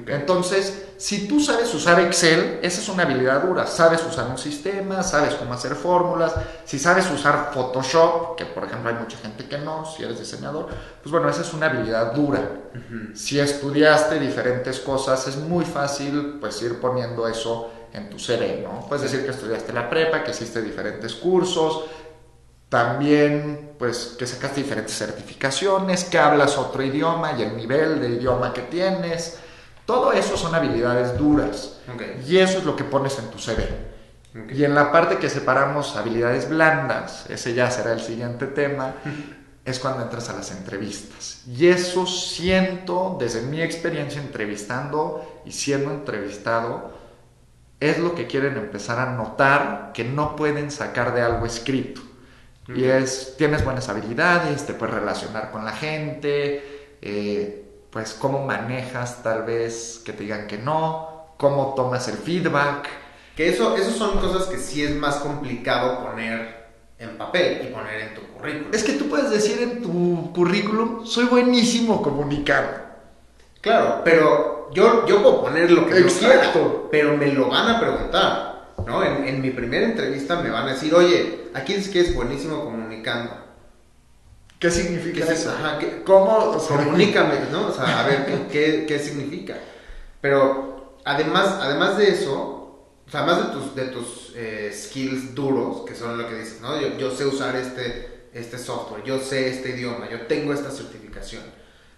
[0.07, 3.65] Entonces, si tú sabes usar Excel, esa es una habilidad dura.
[3.65, 6.33] Sabes usar un sistema, sabes cómo hacer fórmulas.
[6.65, 10.67] Si sabes usar Photoshop, que por ejemplo hay mucha gente que no, si eres diseñador,
[11.01, 12.41] pues bueno, esa es una habilidad dura.
[13.13, 18.85] Si estudiaste diferentes cosas, es muy fácil pues ir poniendo eso en tu CV, ¿no?
[18.87, 21.85] Puedes decir que estudiaste la prepa, que hiciste diferentes cursos,
[22.69, 28.53] también pues que sacaste diferentes certificaciones, que hablas otro idioma y el nivel de idioma
[28.53, 29.37] que tienes.
[29.85, 32.01] Todo eso son habilidades duras Ok.
[32.27, 33.63] y eso es lo que pones en tu CV.
[34.31, 34.51] Ok.
[34.51, 38.93] Y en la parte que separamos habilidades blandas, ese ya será el siguiente tema,
[39.65, 41.43] es cuando entras a las entrevistas.
[41.47, 47.04] Y eso siento, desde mi experiencia entrevistando y siendo entrevistado,
[47.79, 52.01] es lo que quieren empezar a notar que no pueden sacar de algo escrito.
[52.67, 59.21] Y es, tienes buenas habilidades, te puedes relacionar con la gente, eh, pues cómo manejas
[59.21, 62.87] tal vez que te digan que no, cómo tomas el feedback.
[63.35, 66.65] Que eso, eso son cosas que sí es más complicado poner
[66.97, 68.73] en papel y poner en tu currículum.
[68.73, 72.79] Es que tú puedes decir en tu currículum, soy buenísimo comunicando.
[73.61, 76.87] Claro, pero yo, yo puedo poner lo que yo quiera, Exacto.
[76.91, 79.03] pero me lo van a preguntar, ¿no?
[79.03, 82.63] En, en mi primera entrevista me van a decir, oye, aquí dices que es buenísimo
[82.63, 83.31] comunicando.
[84.59, 85.51] ¿Qué significa ¿Qué es eso?
[85.51, 86.37] Ajá, ¿qué- ¿Cómo?
[86.37, 87.67] O sea, Comunícame, ¿no?
[87.67, 89.55] O sea, a ver, ¿qué, qué, qué significa?
[90.21, 92.33] Pero además, además de eso,
[93.05, 96.61] o sea, además de tus, de tus eh, skills duros, que son lo que dices,
[96.61, 96.79] ¿no?
[96.79, 101.43] Yo, yo sé usar este, este software, yo sé este idioma, yo tengo esta certificación.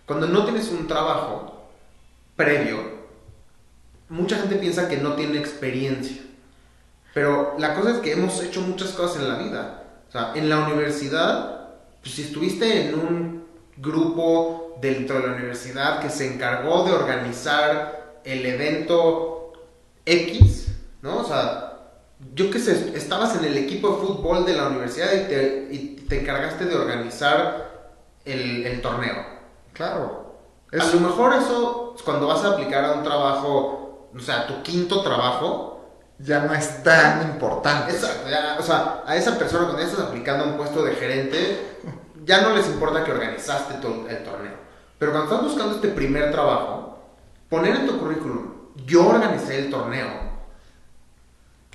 [0.05, 1.56] Cuando no tienes un trabajo
[2.37, 2.77] previo,
[4.07, 6.21] mucha gente piensa que no tiene experiencia.
[7.13, 9.83] Pero la cosa es que hemos hecho muchas cosas en la vida.
[10.07, 11.69] O sea, en la universidad,
[12.01, 18.19] pues si estuviste en un grupo dentro de la universidad que se encargó de organizar
[18.23, 19.53] el evento
[20.05, 20.67] X,
[21.01, 21.21] ¿no?
[21.21, 21.73] O sea,
[22.33, 26.05] yo qué sé, estabas en el equipo de fútbol de la universidad y te, y
[26.07, 27.91] te encargaste de organizar
[28.25, 29.25] el torneo.
[29.73, 30.26] Claro.
[30.71, 35.01] A lo mejor eso, cuando vas a aplicar a un trabajo, o sea, tu quinto
[35.01, 35.77] trabajo,
[36.19, 37.93] ya no es tan importante.
[37.93, 40.95] Exacto, ya, o sea, a esa persona cuando ya estás aplicando a un puesto de
[40.95, 41.79] gerente,
[42.25, 44.57] ya no les importa que organizaste todo el torneo.
[44.99, 46.99] Pero cuando estás buscando este primer trabajo,
[47.49, 48.53] poner en tu currículum,
[48.85, 50.27] yo organicé el torneo,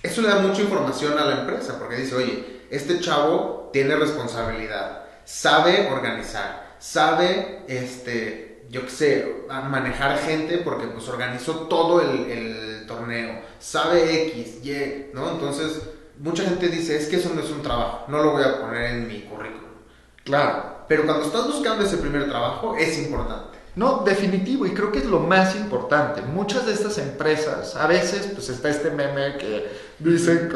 [0.02, 5.04] eso le da mucha información a la empresa, porque dice, oye, este chavo tiene responsabilidad,
[5.24, 12.86] sabe organizar, sabe, este, yo qué sé, manejar gente porque pues organizó todo el, el
[12.86, 15.32] torneo, sabe X, Y, ¿no?
[15.32, 15.82] Entonces,
[16.18, 18.92] mucha gente dice, es que eso no es un trabajo, no lo voy a poner
[18.92, 19.72] en mi currículum.
[20.24, 23.58] Claro, pero cuando estás buscando ese primer trabajo es importante.
[23.76, 26.22] No, definitivo, y creo que es lo más importante.
[26.22, 30.50] Muchas de estas empresas, a veces, pues está este meme que dicen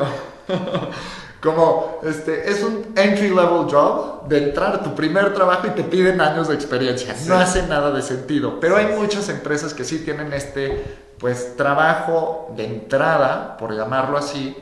[1.46, 5.84] como, este, es un entry level job de entrar a tu primer trabajo y te
[5.84, 7.16] piden años de experiencia.
[7.26, 10.84] No hace nada de sentido, pero hay muchas empresas que sí tienen este,
[11.18, 14.56] pues, trabajo de entrada, por llamarlo así,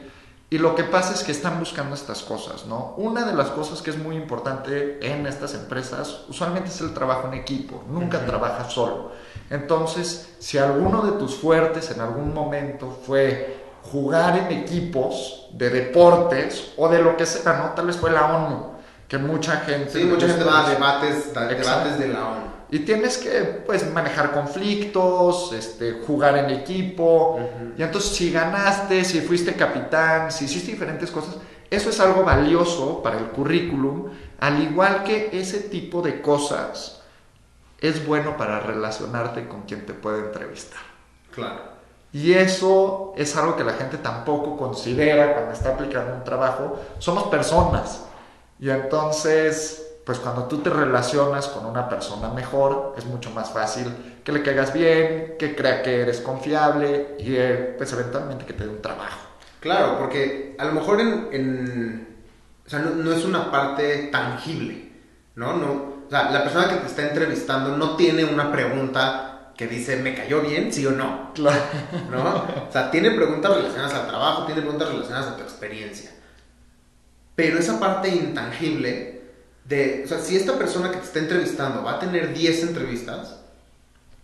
[0.50, 2.94] y lo que pasa es que están buscando estas cosas, ¿no?
[2.96, 7.26] Una de las cosas que es muy importante en estas empresas usualmente es el trabajo
[7.26, 9.10] en equipo, nunca trabajas solo.
[9.50, 13.63] Entonces, si alguno de tus fuertes en algún momento fue
[13.94, 17.70] jugar en equipos de deportes o de lo que sea, ¿no?
[17.74, 18.72] Tal vez fue la ONU,
[19.06, 19.88] que mucha gente...
[19.88, 22.40] Sí, mucha gente va a debates, debates de la ONU.
[22.70, 27.38] Y tienes que pues manejar conflictos, este, jugar en equipo.
[27.78, 31.36] Y entonces si ganaste, si fuiste capitán, si hiciste diferentes cosas,
[31.70, 34.08] eso es algo valioso para el currículum,
[34.40, 37.00] al igual que ese tipo de cosas
[37.80, 40.82] es bueno para relacionarte con quien te puede entrevistar.
[41.32, 41.73] Claro.
[42.14, 46.80] Y eso es algo que la gente tampoco considera cuando está aplicando un trabajo.
[46.98, 48.06] Somos personas.
[48.58, 53.86] Y entonces pues cuando tú te relacionas con una persona mejor, es mucho más fácil
[54.22, 58.64] que le caigas bien, que crea que eres confiable y eh, pues eventualmente que te
[58.64, 59.18] dé un trabajo.
[59.60, 62.16] Claro, porque a lo mejor en,
[62.66, 64.92] o sea, no, es una parte tangible,
[65.36, 65.56] ¿no?
[65.56, 70.40] no la persona que te está entrevistando no tiene una pregunta que dice, ¿me cayó
[70.40, 70.72] bien?
[70.72, 71.32] ¿Sí o no?
[71.34, 71.62] Claro.
[72.10, 72.44] ¿No?
[72.68, 76.10] O sea, tiene preguntas relacionadas al trabajo, tiene preguntas relacionadas a tu experiencia.
[77.34, 79.22] Pero esa parte intangible
[79.64, 83.36] de, o sea, si esta persona que te está entrevistando va a tener 10 entrevistas,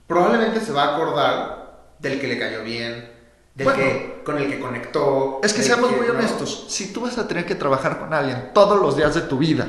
[0.07, 3.11] probablemente se va a acordar del que le cayó bien,
[3.55, 5.41] del que con el que conectó.
[5.43, 8.81] Es que seamos muy honestos, si tú vas a tener que trabajar con alguien todos
[8.81, 9.67] los días de tu vida,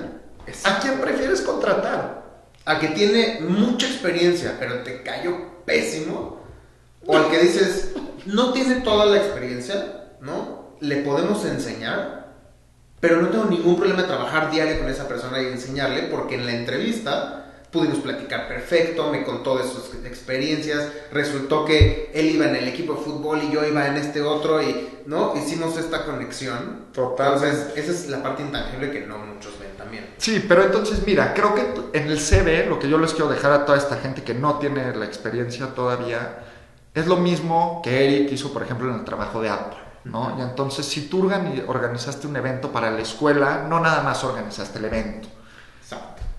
[0.64, 2.21] ¿a quién prefieres contratar?
[2.72, 6.40] A que tiene mucha experiencia, pero te cayó pésimo,
[7.06, 7.92] o al que dices,
[8.26, 10.76] no tiene toda la experiencia, ¿no?
[10.80, 12.34] Le podemos enseñar,
[13.02, 16.46] pero no tengo ningún problema de trabajar diario con esa persona y enseñarle porque en
[16.46, 17.41] la entrevista
[17.72, 22.96] pudimos platicar perfecto, me contó de sus experiencias, resultó que él iba en el equipo
[22.96, 25.34] de fútbol y yo iba en este otro y, ¿no?
[25.36, 26.88] Hicimos esta conexión.
[26.94, 27.34] Total.
[27.34, 30.06] Entonces, esa es la parte intangible que no muchos ven también.
[30.18, 33.54] Sí, pero entonces, mira, creo que en el CV, lo que yo les quiero dejar
[33.54, 36.40] a toda esta gente que no tiene la experiencia todavía,
[36.94, 39.78] es lo mismo que Eric hizo, por ejemplo, en el trabajo de Apple.
[40.04, 40.36] ¿no?
[40.38, 41.32] Y entonces, si tú
[41.68, 45.30] organizaste un evento para la escuela, no nada más organizaste el evento.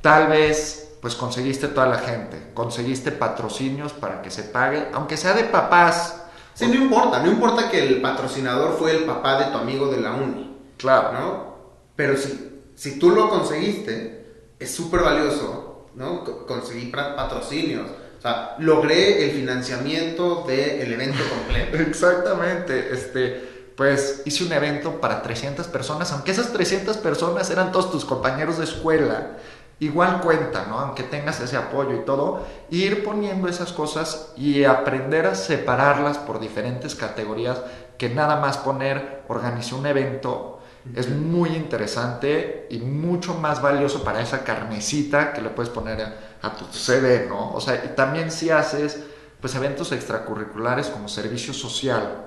[0.01, 5.35] Tal vez, pues conseguiste toda la gente, conseguiste patrocinios para que se pague, aunque sea
[5.35, 6.23] de papás.
[6.55, 10.01] Sí, no importa, no importa que el patrocinador fue el papá de tu amigo de
[10.01, 10.57] la uni.
[10.79, 11.13] Claro.
[11.13, 11.57] ¿No?
[11.97, 16.23] Pero si, si tú lo conseguiste, es súper valioso, ¿no?
[16.47, 17.89] Conseguir patrocinios.
[18.19, 21.79] O sea, logré el financiamiento del evento completo.
[21.83, 22.93] Exactamente.
[22.93, 28.05] Este, pues hice un evento para 300 personas, aunque esas 300 personas eran todos tus
[28.05, 29.39] compañeros de escuela,
[29.83, 30.79] igual cuenta, ¿no?
[30.79, 36.39] Aunque tengas ese apoyo y todo, ir poniendo esas cosas y aprender a separarlas por
[36.39, 37.61] diferentes categorías,
[37.99, 40.61] que nada más poner, organizé un evento,
[40.95, 46.01] es muy interesante y mucho más valioso para esa carnecita que le puedes poner
[46.43, 47.53] a, tu CD, ¿no?
[47.53, 49.03] O sea, y también si haces,
[49.41, 52.27] pues eventos extracurriculares como servicio social,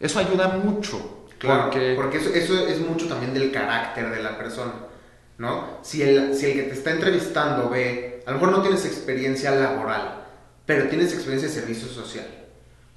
[0.00, 1.24] eso ayuda mucho.
[1.38, 4.72] Claro, porque, porque eso, eso, es mucho también del carácter de la persona.
[5.38, 5.78] ¿No?
[5.82, 9.50] Si el, si el que te está entrevistando ve, a lo mejor no tienes experiencia
[9.50, 10.24] laboral,
[10.64, 12.26] pero tienes experiencia de servicio social,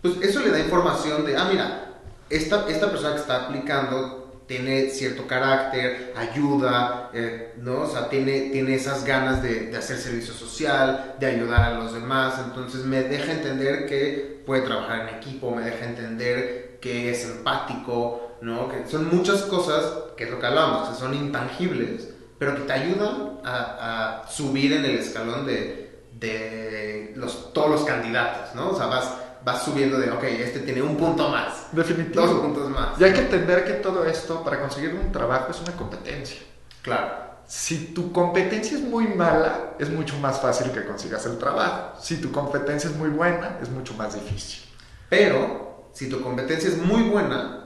[0.02, 1.90] pues eso le da información de, ah, mira,
[2.30, 7.82] esta, esta persona que está aplicando tiene cierto carácter, ayuda, eh, ¿no?
[7.82, 12.42] O sea, tiene, tiene esas ganas de, hacer servicio social, de ayudar a los demás,
[12.44, 18.38] entonces me deja entender que puede trabajar en equipo, me deja entender que es empático,
[18.42, 18.70] ¿no?
[18.70, 19.86] Que son muchas cosas,
[20.18, 24.74] que es lo que hablamos, que son intangibles, pero que te ayudan a, a subir
[24.74, 28.72] en el escalón de, de los, todos los candidatos, ¿no?
[28.72, 31.68] O sea, vas vas subiendo de, ok, este tiene un punto más.
[31.72, 32.26] Definitivo.
[32.26, 33.00] Dos puntos más.
[33.00, 36.40] Y hay que entender que todo esto, para conseguir un trabajo, es una competencia.
[36.82, 37.30] Claro.
[37.48, 42.00] Si tu competencia es muy mala, es mucho más fácil que consigas el trabajo.
[42.00, 44.64] Si tu competencia es muy buena, es mucho más difícil.
[45.10, 47.66] Pero, si tu competencia es muy buena,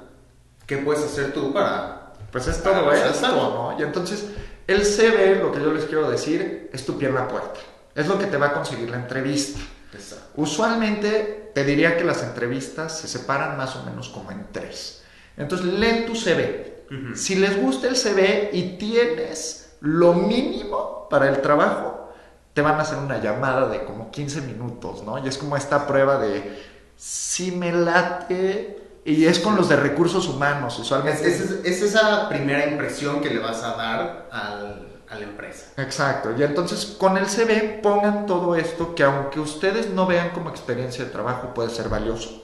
[0.66, 2.14] ¿qué puedes hacer tú para...
[2.32, 3.76] Pues es todo esto, ¿no?
[3.78, 4.26] Y entonces,
[4.68, 7.60] el CV, lo que yo les quiero decir, es tu pie en la puerta.
[7.96, 9.60] Es lo que te va a conseguir la entrevista.
[9.94, 10.26] Exacto.
[10.36, 15.04] Usualmente te diría que las entrevistas se separan más o menos como en tres.
[15.38, 16.86] Entonces leen tu CV.
[16.90, 17.16] Uh -huh.
[17.16, 22.14] Si les gusta el CV y tienes lo mínimo para el trabajo,
[22.54, 25.24] te van a hacer una llamada de como 15 minutos, ¿no?
[25.24, 26.64] Y es como esta prueba de
[26.96, 28.80] si me late.
[29.06, 31.28] Y es con los de recursos humanos, usualmente.
[31.28, 35.66] Es, es, es esa primera impresión que le vas a dar al, a la empresa.
[35.78, 40.50] Exacto, y entonces con el CV pongan todo esto que aunque ustedes no vean como
[40.50, 42.44] experiencia de trabajo puede ser valioso,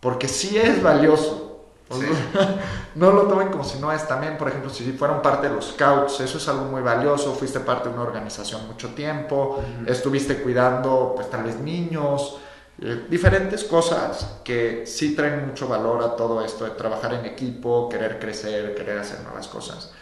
[0.00, 1.50] porque sí es valioso.
[1.90, 2.06] Sí.
[2.94, 5.72] no lo tomen como si no es también, por ejemplo, si fueron parte de los
[5.72, 9.90] scouts, eso es algo muy valioso, fuiste parte de una organización mucho tiempo, uh -huh.
[9.90, 12.38] estuviste cuidando pues tal vez niños,
[12.82, 17.88] eh, diferentes cosas que sí traen mucho valor a todo esto de trabajar en equipo,
[17.88, 19.92] querer crecer, querer hacer nuevas cosas.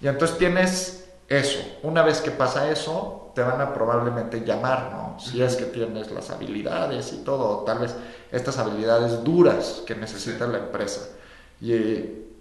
[0.00, 1.60] Y entonces tienes eso.
[1.82, 5.20] Una vez que pasa eso, te van a probablemente llamar, ¿no?
[5.20, 7.94] Si es que tienes las habilidades y todo, tal vez
[8.30, 11.08] estas habilidades duras que necesita la empresa.
[11.60, 11.94] Y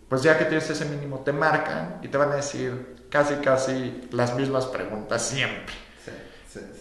[0.10, 4.08] pues ya que tienes ese mínimo, te marcan y te van a decir casi, casi
[4.12, 5.74] las mismas preguntas siempre.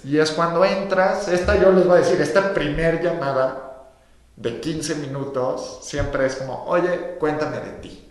[0.04, 3.88] Y es cuando entras, esta yo les voy a decir, esta primer llamada
[4.37, 8.09] de 15 minutos, siempre es como, oye, cuéntame de ti.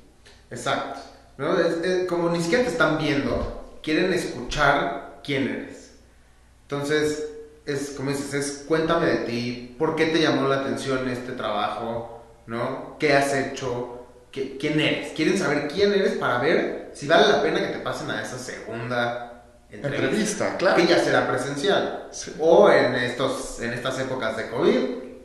[0.51, 0.99] Exacto.
[1.37, 1.59] ¿No?
[1.59, 5.91] Es, es, como ni siquiera te están viendo, quieren escuchar quién eres.
[6.63, 7.29] Entonces,
[7.65, 12.23] es como dices, es cuéntame de ti, por qué te llamó la atención este trabajo,
[12.47, 12.97] ¿no?
[12.99, 14.05] ¿Qué has hecho?
[14.31, 15.11] ¿Qué, ¿Quién eres?
[15.13, 18.37] Quieren saber quién eres para ver si vale la pena que te pasen a esa
[18.37, 19.28] segunda
[19.71, 20.77] entrevista, entrevista claro.
[20.77, 22.07] que ya será presencial.
[22.11, 22.35] Sí.
[22.39, 24.77] O en, estos, en estas épocas de COVID,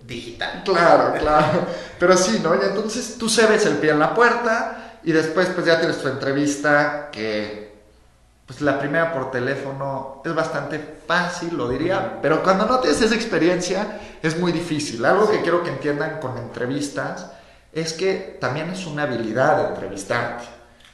[0.07, 0.63] digital.
[0.65, 1.67] Claro, claro.
[1.99, 2.55] Pero sí, ¿no?
[2.55, 6.01] Y entonces tú se ves el pie en la puerta y después pues ya tienes
[6.01, 7.65] tu entrevista que
[8.47, 13.15] pues la primera por teléfono es bastante fácil, lo diría, pero cuando no tienes esa
[13.15, 15.05] experiencia es muy difícil.
[15.05, 17.31] Algo que quiero que entiendan con entrevistas
[17.73, 20.45] es que también es una habilidad entrevistarte.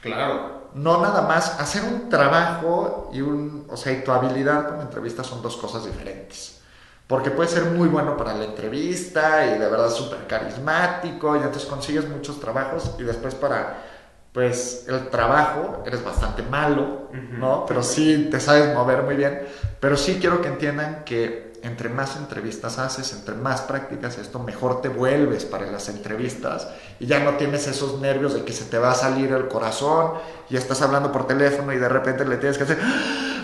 [0.01, 0.60] Claro.
[0.75, 5.27] No nada más hacer un trabajo y un, o sea, y tu habilidad con entrevistas
[5.27, 6.61] son dos cosas diferentes.
[7.07, 11.65] Porque puedes ser muy bueno para la entrevista y de verdad súper carismático y entonces
[11.65, 13.83] consigues muchos trabajos y después para
[14.31, 17.09] pues el trabajo eres bastante malo.
[17.37, 17.65] ¿no?
[17.67, 19.41] Pero sí te sabes mover muy bien.
[19.79, 24.81] Pero sí quiero que entiendan que entre más entrevistas haces, entre más practicas esto, mejor
[24.81, 26.67] te vuelves para las entrevistas
[26.99, 30.13] y ya no tienes esos nervios de que se te va a salir el corazón
[30.49, 32.79] y estás hablando por teléfono y de repente le tienes que hacer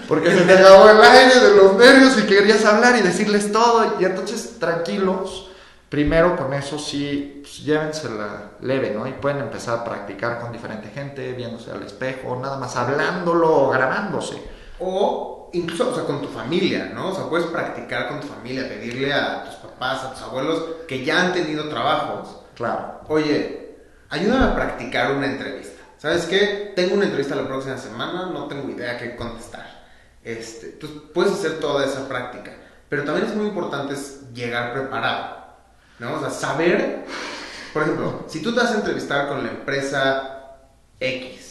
[0.07, 3.95] porque se te acabó el aire de los nervios y querías hablar y decirles todo
[3.99, 5.47] y entonces tranquilos
[5.89, 9.07] Primero con eso sí, pues, llévensela leve, ¿no?
[9.07, 13.69] Y pueden empezar a practicar con diferente gente, viéndose al espejo, nada más hablándolo o
[13.69, 14.35] grabándose.
[14.79, 17.09] O incluso, o sea, con tu familia, ¿no?
[17.09, 21.03] O sea, puedes practicar con tu familia, pedirle a tus papás, a tus abuelos que
[21.03, 22.37] ya han tenido trabajos.
[22.55, 23.01] Claro.
[23.07, 23.77] Oye,
[24.09, 25.83] ayúdame a practicar una entrevista.
[25.97, 26.73] ¿Sabes qué?
[26.75, 29.65] Tengo una entrevista la próxima semana, no tengo idea qué contestar.
[30.23, 32.51] Este, entonces, puedes hacer toda esa práctica.
[32.89, 33.95] Pero también es muy importante
[34.33, 35.37] llegar preparado.
[35.99, 36.15] ¿no?
[36.15, 37.05] O sea, saber,
[37.73, 40.57] por ejemplo, si tú te vas a entrevistar con la empresa
[40.99, 41.46] X,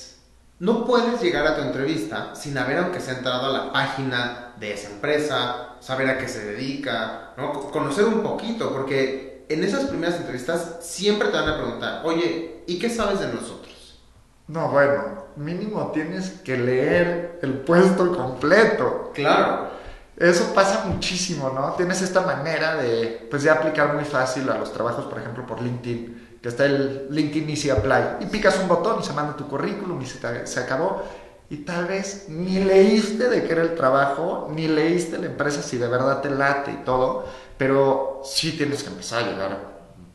[0.59, 4.73] no puedes llegar a tu entrevista sin haber, aunque sea entrado a la página de
[4.73, 7.53] esa empresa, saber a qué se dedica, ¿no?
[7.71, 12.79] Conocer un poquito, porque en esas primeras entrevistas siempre te van a preguntar, oye, ¿y
[12.79, 14.01] qué sabes de nosotros?
[14.49, 19.11] No, bueno, mínimo tienes que leer el puesto completo.
[19.15, 19.77] Claro.
[20.17, 21.73] Eso pasa muchísimo, ¿no?
[21.73, 25.61] Tienes esta manera de, pues, de aplicar muy fácil a los trabajos, por ejemplo, por
[25.61, 29.49] LinkedIn, que está el LinkedIn Easy Apply, y picas un botón y se manda tu
[29.49, 31.03] currículum y se, te, se acabó.
[31.51, 35.77] y tal vez ni leíste de qué era el trabajo, ni leíste la empresa si
[35.77, 37.27] de verdad te late y todo,
[37.59, 39.59] pero sí tienes que empezar a llegar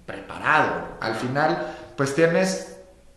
[0.06, 0.72] preparado.
[1.02, 2.71] Al final, pues tienes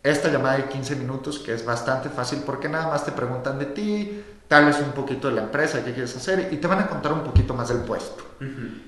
[0.04, 3.64] esta llamada de 15 minutos que es bastante fácil porque nada más te preguntan de
[3.64, 6.86] ti, tal vez un poquito de la empresa, qué quieres hacer y te van a
[6.86, 8.22] contar un poquito más del puesto.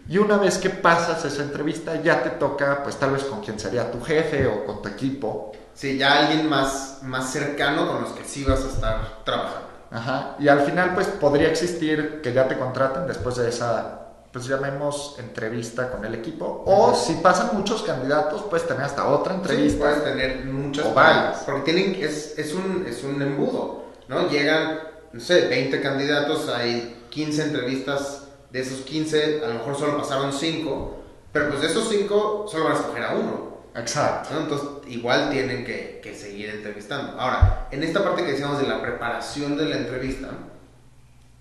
[0.06, 3.58] Y una vez que pasas esa entrevista ya te toca pues tal vez con quien
[3.58, 5.52] sería tu jefe o con tu equipo.
[5.72, 9.68] Sí, ya alguien más, más cercano con los que sí vas a estar trabajando.
[9.90, 10.36] Ajá.
[10.38, 14.05] Y al final pues podría existir que ya te contraten después de esa
[14.37, 16.62] pues llamemos entrevista con el equipo.
[16.66, 19.70] O si pasan muchos candidatos, puedes tener hasta otra entrevista.
[19.70, 21.39] Sí, puedes tener muchas o varias.
[21.39, 24.28] Porque tienen, es, es, un, es un embudo, ¿no?
[24.28, 24.78] Llegan,
[25.14, 30.30] no sé, 20 candidatos, hay 15 entrevistas, de esos 15 a lo mejor solo pasaron
[30.30, 30.97] 5,
[31.32, 33.57] pero pues de esos 5 solo van a escoger a uno.
[33.74, 34.39] Exacto.
[34.39, 37.18] Entonces, igual tienen que, que, seguir entrevistando.
[37.18, 40.28] Ahora, en esta parte que decíamos de la preparación de la entrevista,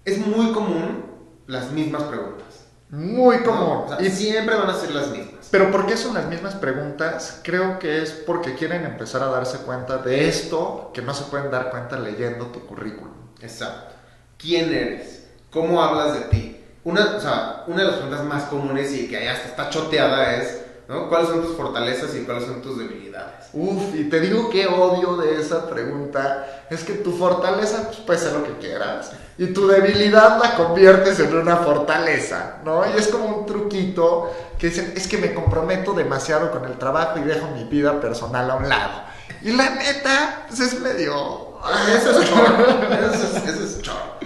[0.05, 1.03] es muy común
[1.45, 2.54] las mismas preguntas.
[2.89, 3.85] Muy común.
[3.99, 5.47] y siempre van a ser las mismas.
[5.51, 7.39] Pero ¿por qué son las mismas preguntas?
[7.43, 11.51] Creo que es porque quieren empezar a darse cuenta de esto que no se pueden
[11.51, 13.13] dar cuenta leyendo tu currículum.
[13.41, 13.95] Exacto.
[14.37, 15.27] ¿Quién eres?
[15.49, 16.57] ¿Cómo hablas de ti?
[16.83, 20.61] Una, o sea, una de las preguntas más comunes y que hasta está choteada es,
[20.87, 21.09] ¿no?
[21.09, 23.47] ¿Cuáles son tus fortalezas y cuáles son tus debilidades?
[23.53, 26.65] Uf, y te digo que odio de esa pregunta.
[26.69, 31.19] Es que tu fortaleza, pues puede ser lo que quieras y tu debilidad la conviertes
[31.19, 32.83] en una fortaleza, ¿no?
[32.85, 37.19] Y es como un truquito que dicen, es que me comprometo demasiado con el trabajo
[37.19, 39.03] y dejo mi vida personal a un lado.
[39.41, 41.55] Y la neta, pues es medio...
[41.89, 42.55] Eso es choro,
[42.91, 44.19] eso es, choro.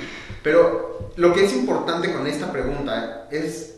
[0.43, 3.76] Pero lo que es importante con esta pregunta es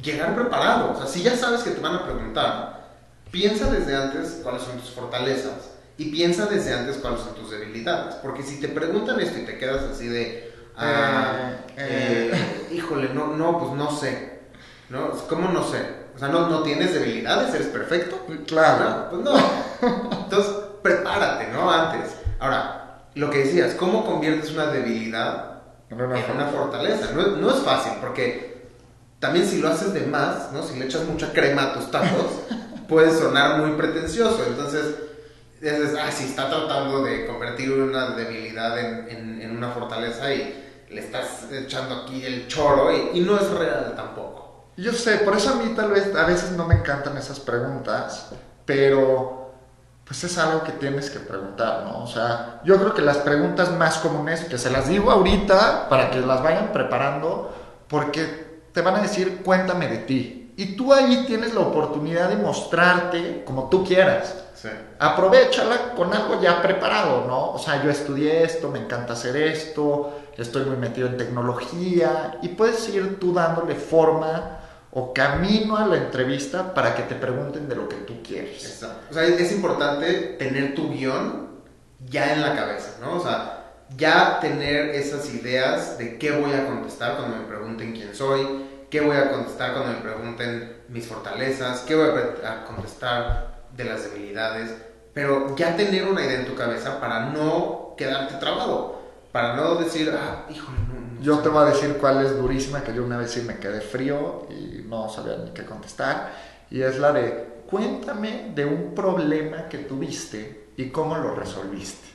[0.00, 0.92] llegar preparado.
[0.92, 2.92] O sea, si ya sabes que te van a preguntar,
[3.30, 8.14] piensa desde antes cuáles son tus fortalezas y piensa desde antes cuáles son tus debilidades.
[8.16, 13.28] Porque si te preguntan esto y te quedas así de Ah, eh, eh, híjole, no,
[13.28, 14.40] no, pues no sé.
[14.88, 15.10] ¿No?
[15.28, 16.02] ¿Cómo no sé?
[16.14, 17.54] O sea, ¿no, no tienes debilidades?
[17.54, 18.26] ¿Eres perfecto?
[18.46, 19.08] Claro.
[19.10, 19.34] pues no.
[20.24, 20.52] Entonces,
[20.82, 21.70] prepárate, ¿no?
[21.70, 22.12] Antes.
[22.38, 27.12] Ahora, lo que decías, ¿cómo conviertes una debilidad en una, fortaleza?
[27.14, 28.66] No, no, es fácil, porque
[29.18, 30.62] también si lo haces de más, ¿no?
[30.62, 32.42] Si le echas mucha crema a tus tacos,
[32.88, 34.44] puede sonar muy pretencioso.
[34.46, 34.94] Entonces,
[35.60, 40.61] dices, ah, sí, está tratando de convertir una debilidad en, en, en una fortaleza y
[40.92, 44.66] le estás echando aquí el choro y, no es real tampoco.
[44.76, 48.30] Yo sé, por eso a mí tal vez a veces no me encantan esas preguntas,
[48.64, 49.42] pero
[50.04, 52.02] pues es algo que tienes que preguntar, ¿no?
[52.02, 56.10] O sea, yo creo que las preguntas más comunes, que se las digo ahorita para
[56.10, 57.54] que las vayan preparando,
[57.88, 60.52] porque te van a decir, cuéntame de ti.
[60.56, 64.34] Y tú ahí tienes la oportunidad de mostrarte como tú quieras.
[64.54, 64.68] Sí.
[64.98, 67.52] Aprovechala con algo ya preparado, ¿no?
[67.52, 72.48] O sea, yo estudié esto, me encanta hacer esto, estoy muy metido en tecnología y
[72.48, 74.58] puedes ir tú dándole forma
[74.90, 78.64] o camino a la entrevista para que te pregunten de lo que tú quieres.
[78.64, 79.06] Exacto.
[79.10, 81.48] O sea, es importante tener tu guion
[82.08, 83.16] ya en la cabeza, ¿no?
[83.16, 83.62] O sea,
[83.96, 88.46] ya tener esas ideas de qué voy a contestar cuando me pregunten quién soy,
[88.90, 92.10] qué voy a contestar cuando me pregunten mis fortalezas, qué voy
[92.44, 94.74] a contestar de las debilidades,
[95.14, 99.01] pero ya tener una idea en tu cabeza para no quedarte trabado
[99.32, 102.94] para no decir, ah, híjole, no, Yo te voy a decir cuál es durísima, que
[102.94, 106.32] yo una vez sí me quedé frío y no sabía ni qué contestar.
[106.70, 112.08] Y es la de, cuéntame de un problema que tuviste y cómo lo resolviste.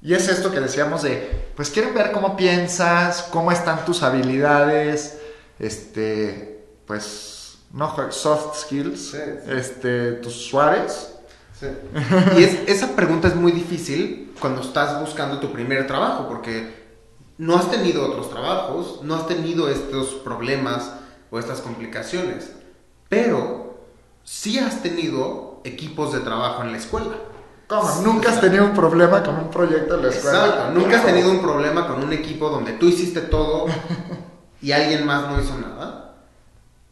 [0.00, 5.20] Y es esto que decíamos de, pues quieren ver cómo piensas, cómo están tus habilidades,
[5.58, 11.12] este, pues, no, soft skills, este, tus suaves
[12.38, 16.82] y esa pregunta es muy difícil cuando estás buscando tu primer trabajo, porque
[17.38, 20.92] no has tenido otros trabajos, no has tenido estos problemas
[21.30, 22.52] o estas complicaciones,
[23.08, 23.78] pero
[24.24, 27.14] sí has tenido equipos de trabajo en la escuela.
[27.68, 28.02] ¿Cómo?
[28.02, 30.46] Nunca has tenido un problema con un proyecto en la escuela.
[30.46, 33.66] Exacto, nunca has tenido un problema con un equipo donde tú hiciste todo
[34.60, 36.16] y alguien más no hizo nada.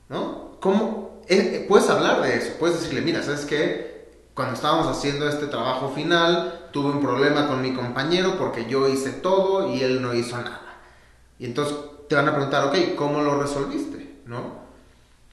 [0.09, 0.53] ¿No?
[0.61, 1.21] ¿Cómo?
[1.27, 3.91] Eh, puedes hablar de eso, puedes decirle, mira, ¿sabes qué?
[4.41, 9.11] cuando estábamos haciendo este trabajo final, tuve un problema con mi compañero porque yo hice
[9.11, 10.63] todo y él no hizo nada.
[11.39, 11.77] Y entonces
[12.09, 14.21] te van a preguntar, ok, ¿cómo lo resolviste?
[14.27, 14.61] ¿No?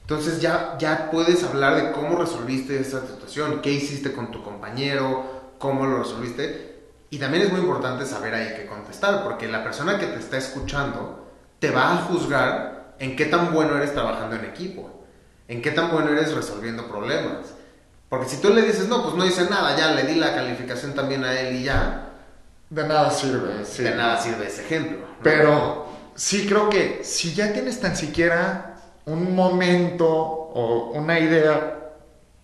[0.02, 5.54] Entonces ya, ya puedes hablar de cómo resolviste esa situación, qué hiciste con tu compañero,
[5.60, 6.78] cómo lo resolviste.
[7.10, 10.38] Y también es muy importante saber ahí qué contestar, porque la persona que te está
[10.38, 11.28] escuchando
[11.60, 15.04] te va a juzgar en qué tan bueno eres trabajando en equipo,
[15.48, 17.57] en qué tan bueno eres resolviendo problemas
[18.10, 20.94] porque si tú le dices, no, pues no hice nada, ya le di la calificación
[20.94, 22.04] también a él y ya,
[22.70, 23.84] De nada sirve, sí.
[23.84, 25.00] De nada sirve ese ejemplo.
[25.00, 25.24] ¿no?
[25.24, 31.78] Pero sí creo que si ya tienes tan siquiera un momento o una idea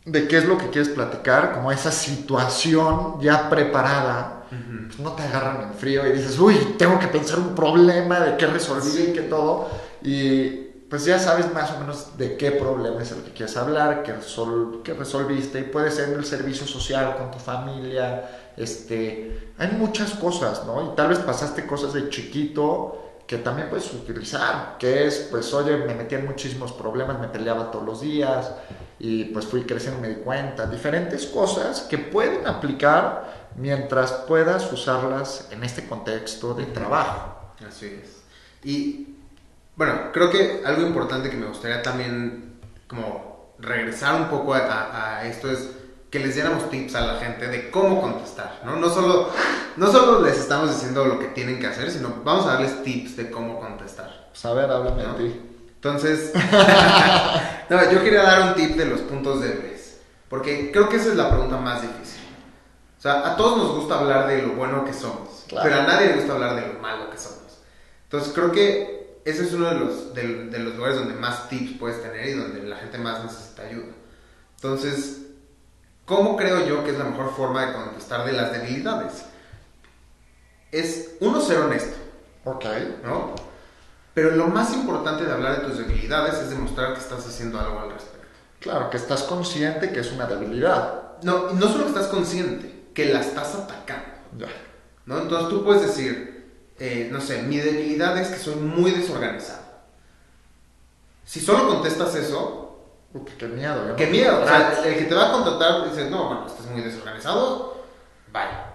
[0.06, 5.24] de qué es lo que quieres platicar, como esa situación ya preparada, pues no te
[5.24, 9.14] agarran en frío y dices, uy, tengo que pensar un problema de qué resolví y
[9.14, 9.70] qué todo.
[10.04, 10.63] Y
[10.94, 14.14] pues ya sabes más o menos de qué problema es el que quieres hablar, qué,
[14.16, 15.58] resol- qué resolviste.
[15.60, 18.52] Y puede ser en el servicio social, con tu familia.
[18.56, 20.92] Este, hay muchas cosas, ¿no?
[20.92, 25.78] Y tal vez pasaste cosas de chiquito que también puedes utilizar, que es, pues, oye,
[25.78, 28.52] me metí en muchísimos problemas, me peleaba todos los días
[29.00, 30.68] y pues fui creciendo y me di cuenta.
[30.68, 37.52] Diferentes cosas que pueden aplicar mientras puedas usarlas en este contexto de trabajo.
[37.68, 38.22] Así es.
[38.64, 39.13] Y
[39.76, 45.18] bueno, creo que algo importante que me gustaría también como regresar un poco a, a-
[45.20, 45.70] a esto es
[46.12, 48.76] que les diéramos tips a la gente de cómo contestar, ¿no?
[48.76, 49.30] No solo,
[49.78, 53.18] no solo les estamos diciendo lo que tienen que hacer, sino vamos a darles tips
[53.18, 54.28] de cómo contestar.
[54.32, 55.14] Pues a ver, háblame No.
[55.14, 55.42] de ti.
[55.76, 56.32] Entonces,
[57.70, 60.00] no, yo quería dar un tip de los puntos débiles,
[60.30, 62.22] porque creo que esa es la pregunta más difícil.
[62.98, 65.68] O sea, a todos nos gusta hablar de lo bueno que somos, Claro.
[65.68, 67.60] pero a nadie le gusta hablar de lo malo que somos.
[68.04, 71.78] Entonces, creo que ese es uno de los, de, de los lugares donde más tips
[71.80, 73.94] puedes tener y donde la gente más necesita ayuda.
[74.56, 75.22] Entonces,
[76.06, 79.26] ¿cómo creo yo que es la mejor forma de contestar de las debilidades?
[80.72, 81.96] Es, uno, ser honesto.
[82.46, 82.66] Ok.
[83.04, 83.36] ¿no?
[84.14, 87.80] Pero lo más importante de hablar de tus debilidades es demostrar que estás haciendo algo
[87.80, 88.28] al respecto.
[88.60, 91.20] Claro, que estás consciente que es una debilidad.
[91.24, 94.06] No, y no solo que estás consciente, que la estás atacando,
[94.38, 94.48] Ya.
[95.06, 95.20] ¿no?
[95.20, 96.33] Entonces tú puedes decir,
[96.86, 99.64] eh, no sé, mi debilidad es que soy muy desorganizado.
[101.24, 102.78] Si solo contestas eso,
[103.14, 103.88] Puta, qué miedo.
[103.88, 104.42] yo qué miedo.
[104.44, 107.86] O sea, el que te va a contratar dice, no, bueno, estás muy desorganizado,
[108.34, 108.74] vaya.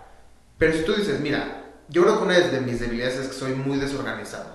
[0.56, 3.52] Pero si tú dices, mira, yo creo que una de mis debilidades es que soy
[3.52, 4.52] muy desorganizado.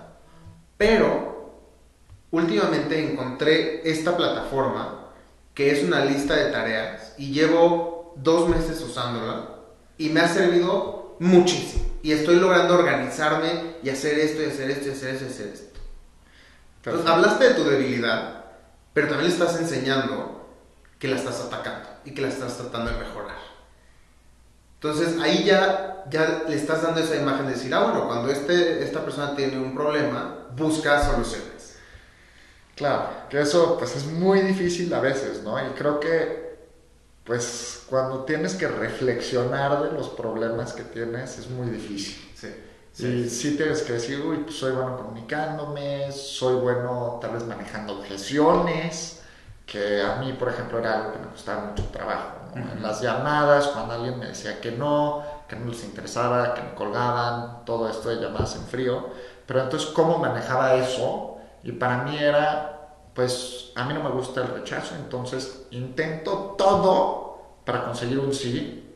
[0.75, 1.53] Pero
[2.31, 5.11] últimamente encontré esta plataforma
[5.53, 9.49] que es una lista de tareas y llevo dos meses usándola
[9.99, 11.83] y me ha servido muchísimo.
[12.03, 15.47] Y estoy logrando organizarme y hacer esto y hacer esto y hacer esto y hacer
[15.47, 15.79] esto.
[16.83, 18.43] Entonces, hablaste de tu debilidad,
[18.93, 20.49] pero también le estás enseñando
[20.99, 23.37] que la estás atacando y que la estás tratando de mejorar.
[24.75, 28.83] Entonces ahí ya, ya le estás dando esa imagen de decir, ah, bueno, cuando este,
[28.83, 31.77] esta persona tiene un problema, busca soluciones.
[32.75, 35.57] Claro, que eso pues es muy difícil a veces, ¿no?
[35.57, 36.42] Y creo que
[37.23, 42.31] pues cuando tienes que reflexionar de los problemas que tienes es muy difícil.
[42.35, 43.07] Sí.
[43.07, 47.99] Y sí tienes que decir, uy, pues soy bueno comunicándome, soy bueno tal vez manejando
[47.99, 49.23] objeciones,
[49.65, 52.33] que a mí, por ejemplo, era algo que me costaba mucho trabajo.
[52.53, 52.71] ¿no?
[52.71, 56.73] En las llamadas, cuando alguien me decía que no, que no les interesaba, que me
[56.75, 59.09] colgaban, todo esto de llamadas en frío.
[59.47, 61.37] Pero entonces, ¿cómo manejaba eso?
[61.63, 62.72] Y para mí era,
[63.13, 68.95] pues, a mí no me gusta el rechazo, entonces intento todo para conseguir un sí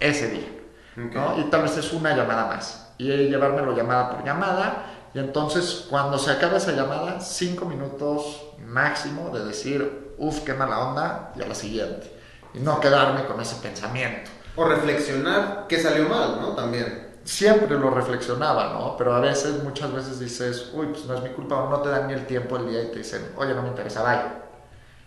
[0.00, 0.48] ese día.
[0.96, 1.40] ¿no?
[1.40, 2.92] Y tal vez es una llamada más.
[2.98, 4.86] Y llevármelo llamada por llamada.
[5.14, 10.78] Y entonces, cuando se acaba esa llamada, cinco minutos máximo de decir, uff, qué mala
[10.78, 12.10] onda, y a la siguiente.
[12.54, 14.30] Y no quedarme con ese pensamiento.
[14.56, 16.54] O reflexionar qué salió mal, ¿no?
[16.54, 17.11] También.
[17.24, 18.96] Siempre lo reflexionaba, ¿no?
[18.96, 21.88] Pero a veces, muchas veces dices, uy, pues no es mi culpa, o no te
[21.88, 24.34] dan ni el tiempo el día y te dicen, oye, no me interesa, vaya.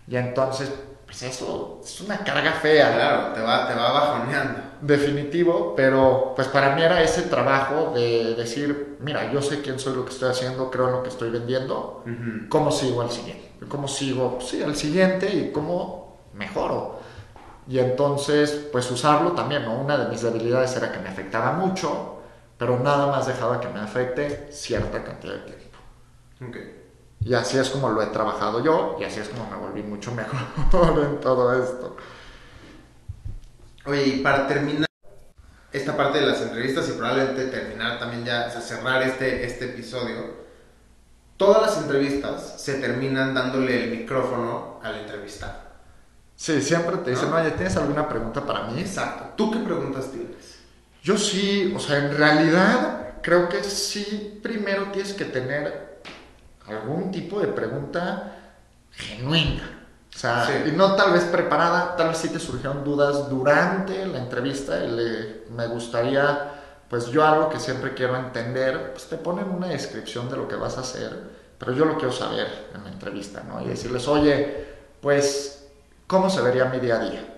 [0.08, 0.72] Y entonces,
[1.04, 2.94] pues eso es una carga fea.
[2.94, 4.60] Claro, te va, te va bajoneando.
[4.80, 9.94] definitivo, pero pues para mí era ese trabajo de decir, mira, yo sé quién soy,
[9.96, 12.48] lo que estoy haciendo, creo en lo que estoy vendiendo, Ujú.
[12.48, 13.50] ¿cómo sigo al siguiente?
[13.68, 16.95] ¿Cómo sigo, sí, al siguiente y cómo mejoro?
[17.68, 19.80] Y entonces, pues usarlo también, ¿no?
[19.80, 22.20] Una de mis debilidades era que me afectaba mucho,
[22.56, 25.78] pero nada más dejaba que me afecte cierta cantidad de tiempo.
[26.48, 26.56] Ok.
[27.20, 30.12] Y así es como lo he trabajado yo y así es como me volví mucho
[30.14, 31.96] mejor en todo esto.
[33.84, 34.86] Oye, y para terminar
[35.72, 39.66] esta parte de las entrevistas y probablemente terminar también ya, o sea, cerrar este, este
[39.66, 40.46] episodio,
[41.36, 45.65] todas las entrevistas se terminan dándole el micrófono al entrevistado.
[46.36, 47.36] Sí, siempre te dicen, ¿No?
[47.36, 48.80] oye, ¿tienes alguna pregunta para mí?
[48.80, 49.24] Exacto.
[49.36, 50.58] ¿Tú qué preguntas tienes?
[51.02, 56.00] Yo sí, o sea, en realidad creo que sí, primero tienes que tener
[56.68, 58.32] algún tipo de pregunta
[58.92, 59.72] genuina.
[60.14, 60.70] O sea, Sí.
[60.70, 64.90] y no tal vez preparada, tal vez sí te surgieron dudas durante la entrevista y
[64.90, 66.52] le- me gustaría,
[66.88, 70.56] pues yo algo que siempre quiero entender, pues te ponen una descripción de lo que
[70.56, 71.18] vas a hacer,
[71.58, 73.60] pero yo lo quiero saber en la entrevista, ¿no?
[73.62, 74.66] Y decirles, oye,
[75.02, 75.55] pues,
[76.06, 77.34] ¿cómo se vería mi día a día?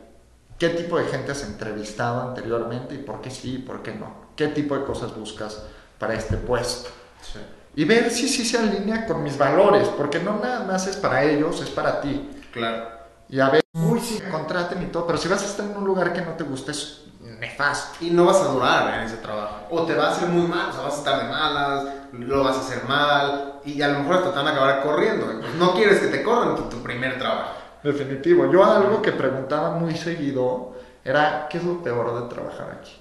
[0.59, 4.29] ¿Qué tipo de gente has entrevistado anteriormente y por qué sí y por qué no?
[4.35, 5.63] ¿Qué tipo de cosas buscas
[5.99, 6.91] para este puesto?
[7.23, 7.39] Sí.
[7.77, 11.23] Y ver si sí se alinea con mis valores, porque no nada más es para
[11.23, 12.29] ellos, es para ti.
[12.53, 12.89] Claro.
[13.29, 15.85] Y a ver, uy, sí, contraten y todo, pero si vas a estar en un
[15.85, 18.05] lugar que no te guste, es nefasto.
[18.05, 19.67] Y no vas a durar en ese trabajo.
[19.71, 22.43] O te va a hacer muy mal, o sea, vas a estar de malas, lo
[22.43, 25.27] vas a hacer mal, y a lo mejor hasta te van a acabar corriendo.
[25.27, 27.68] pues no quieres que te corran tu, tu primer trabajo.
[27.83, 28.51] Definitivo.
[28.51, 30.75] Yo algo que preguntaba muy seguido
[31.05, 32.97] era, ¿qué es lo peor de trabajar aquí?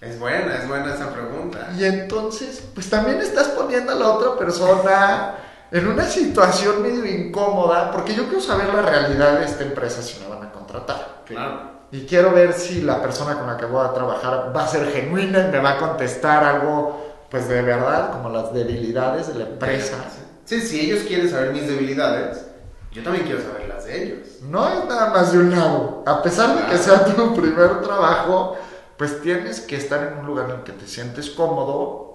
[0.00, 1.70] Es buena, es buena esa pregunta.
[1.76, 5.34] Y entonces, pues también estás poniendo a la otra persona
[5.70, 10.20] en una situación medio incómoda, porque yo quiero saber la realidad de esta empresa si
[10.20, 11.22] me van a contratar.
[11.26, 11.78] Claro.
[11.90, 14.86] Y quiero ver si la persona con la que voy a trabajar va a ser
[14.92, 19.44] genuina y me va a contestar algo, pues de verdad, como las debilidades de la
[19.46, 19.96] empresa.
[20.44, 22.46] Sí, si ellos quieren saber mis debilidades,
[22.92, 24.18] yo también quiero saber las de ellos.
[24.42, 26.02] No es nada más de un lado.
[26.06, 28.56] A pesar de que sea tu primer trabajo,
[28.96, 32.08] pues tienes que estar en un lugar en el que te sientes cómodo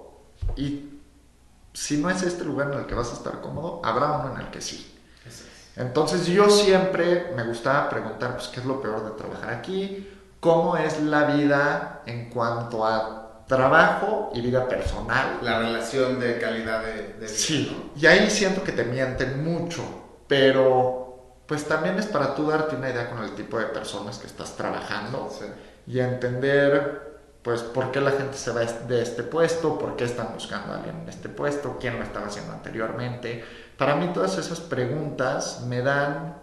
[0.56, 0.90] y
[1.72, 4.42] si no es este lugar en el que vas a estar cómodo, habrá uno en
[4.42, 4.90] el que sí.
[5.76, 10.08] Entonces yo siempre me gustaba preguntar, pues, ¿qué es lo peor de trabajar aquí?
[10.38, 15.38] ¿Cómo es la vida en cuanto a trabajo y vida personal?
[15.42, 19.82] La relación de calidad de, de vida, Sí, y ahí siento que te mienten mucho,
[20.34, 24.26] pero pues también es para tú darte una idea con el tipo de personas que
[24.26, 25.30] estás trabajando.
[25.30, 25.44] Sí.
[25.86, 30.32] y entender pues por qué la gente se va de este puesto, por qué están
[30.32, 33.44] buscando a alguien en este puesto, quién lo estaba haciendo anteriormente.
[33.76, 36.38] Para mí todas esas preguntas me dan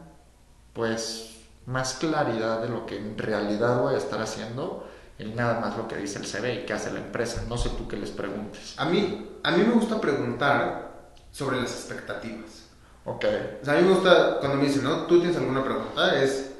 [0.72, 4.88] pues más claridad de lo que en realidad voy a estar haciendo
[5.20, 7.44] y nada más lo que dice el CV y qué hace la empresa.
[7.50, 8.76] No sé tú qué les preguntes.
[8.78, 12.71] A mí, a mí me gusta preguntar sobre las expectativas.
[13.06, 13.26] Ok.
[13.62, 15.06] O sea, a mí me gusta cuando me dicen, ¿no?
[15.06, 16.22] ¿Tú tienes alguna pregunta?
[16.22, 16.52] Es,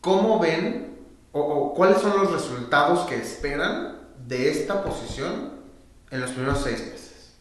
[0.00, 0.98] ¿cómo ven
[1.32, 5.52] o, o cuáles son los resultados que esperan de esta posición
[6.10, 7.34] en los primeros seis meses?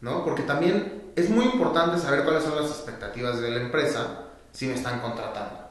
[0.00, 0.24] ¿No?
[0.24, 4.74] Porque también es muy importante saber cuáles son las expectativas de la empresa si me
[4.74, 5.68] están contratando.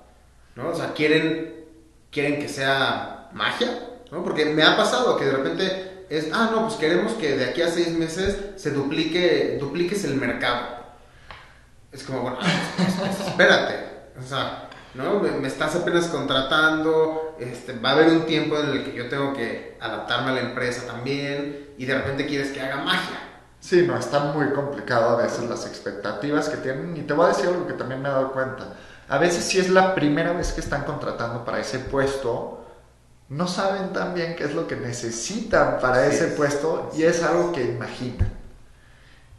[0.55, 0.69] ¿No?
[0.69, 1.65] O sea, quieren,
[2.11, 4.23] quieren que sea magia, ¿no?
[4.23, 7.61] Porque me ha pasado que de repente es, ah, no, pues queremos que de aquí
[7.61, 10.80] a seis meses se duplique, dupliques el mercado.
[11.91, 12.37] Es como, bueno,
[13.27, 13.75] espérate,
[14.17, 15.19] o sea, ¿no?
[15.19, 19.09] Me, me estás apenas contratando, este, va a haber un tiempo en el que yo
[19.09, 23.19] tengo que adaptarme a la empresa también y de repente quieres que haga magia.
[23.59, 26.97] Sí, no, está muy complicado a veces las expectativas que tienen.
[26.97, 28.75] Y te voy a decir algo que también me he dado cuenta.
[29.07, 32.65] A veces si es la primera vez que están contratando para ese puesto,
[33.29, 37.01] no saben tan bien qué es lo que necesitan para Sí, ese puesto sí.
[37.01, 38.40] y es algo que imaginan.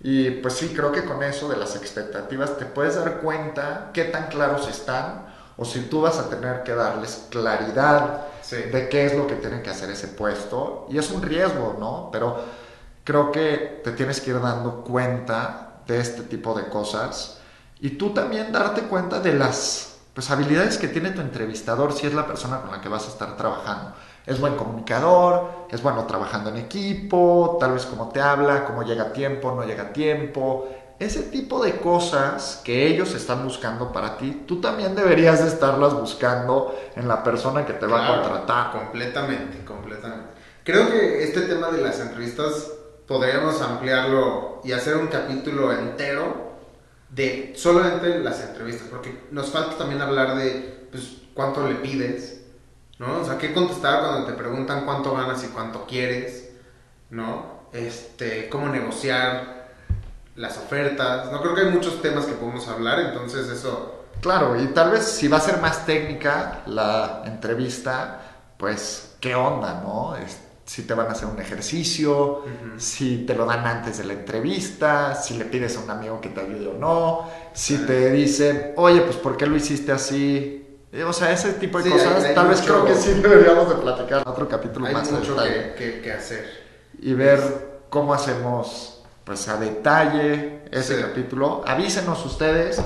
[0.03, 4.05] Y pues sí, creo que con eso de las expectativas te puedes dar cuenta qué
[4.05, 5.26] tan claros están
[5.57, 8.57] o si tú vas a tener que darles claridad Sí.
[8.57, 10.86] de qué es lo que tiene que hacer ese puesto.
[10.90, 12.09] Y es un riesgo, ¿no?
[12.12, 12.36] Pero
[13.05, 17.38] creo que te tienes que ir dando cuenta de este tipo de cosas
[17.80, 22.14] y tú también darte cuenta de las pues, habilidades que tiene tu entrevistador si es
[22.14, 23.94] la persona con la que vas a estar trabajando.
[24.27, 29.05] Es buen comunicador, es bueno trabajando en equipo, tal vez cómo te habla, cómo llega
[29.05, 30.68] a tiempo, no llega a tiempo.
[30.99, 35.95] Ese tipo de cosas que ellos están buscando para ti, tú también deberías de estarlas
[35.95, 38.70] buscando en la persona que te va a contratar.
[38.70, 40.29] Completamente, completamente.
[40.62, 42.70] Creo que este tema de las entrevistas
[43.09, 46.53] podríamos ampliarlo y hacer un capítulo entero
[47.11, 52.41] de solamente las entrevistas, porque nos falta también hablar de pues, cuánto le pides,
[53.03, 53.20] ¿no?
[53.20, 56.50] O sea, qué contestar cuando te preguntan cuánto ganas y cuánto quieres,
[57.11, 57.62] ¿no?
[57.72, 59.68] Este, cómo negociar
[60.36, 64.68] las ofertas, no creo que hay muchos temas que podemos hablar, entonces eso Claro, y
[64.68, 68.20] tal vez si va a ser más técnica la entrevista,
[68.57, 70.14] pues qué onda, ¿no?
[70.16, 72.44] Es- si te van a hacer un ejercicio,
[72.78, 76.28] si te lo dan antes de la entrevista, si le pides a un amigo que
[76.30, 80.62] te ayude o no, si te dicen, oye, pues ¿por qué lo hiciste así?
[80.93, 82.95] Eh, O sea, ese tipo de Sí, cosas, hay- hay tal vez mucho- creo que
[83.01, 86.45] sí deberíamos de platicar otro capítulo hay más a mucho que, que- que hacer.
[87.01, 87.40] y ver
[87.88, 91.03] cómo hacemos pues a detalle ese Sí.
[91.03, 91.62] capítulo.
[91.66, 92.80] Avísenos ustedes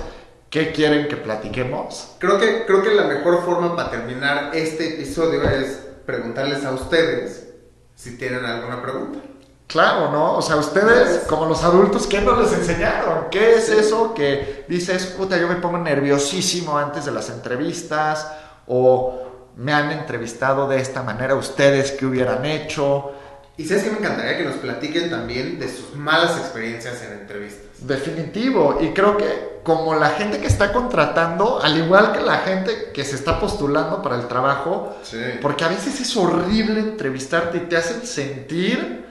[0.51, 2.15] qué quieren que platiquemos.
[2.19, 7.49] Creo que, creo que la mejor forma para terminar este episodio es preguntarles a ustedes
[7.97, 9.19] si tienen alguna pregunta.
[9.67, 10.35] Claro, ¿no?
[10.37, 13.27] O sea, ustedes, como los adultos, ¿qué no les enseñaron?
[13.31, 18.29] ¿Qué es eso que dices, puta, yo me pongo nerviosísimo antes de las entrevistas?
[18.69, 19.23] O
[19.57, 23.11] me han entrevistado de esta manera, ¿ustedes qué hubieran hecho?
[23.57, 27.65] Y sabes que me encantaría que nos platiquen también de sus malas experiencias en entrevistas.
[27.81, 32.91] Definitivo, y creo que como la gente que está contratando, al igual que la gente
[32.93, 35.19] que se está postulando para el trabajo, Sí.
[35.43, 39.06] porque a veces es horrible entrevistarte y te hacen sentir,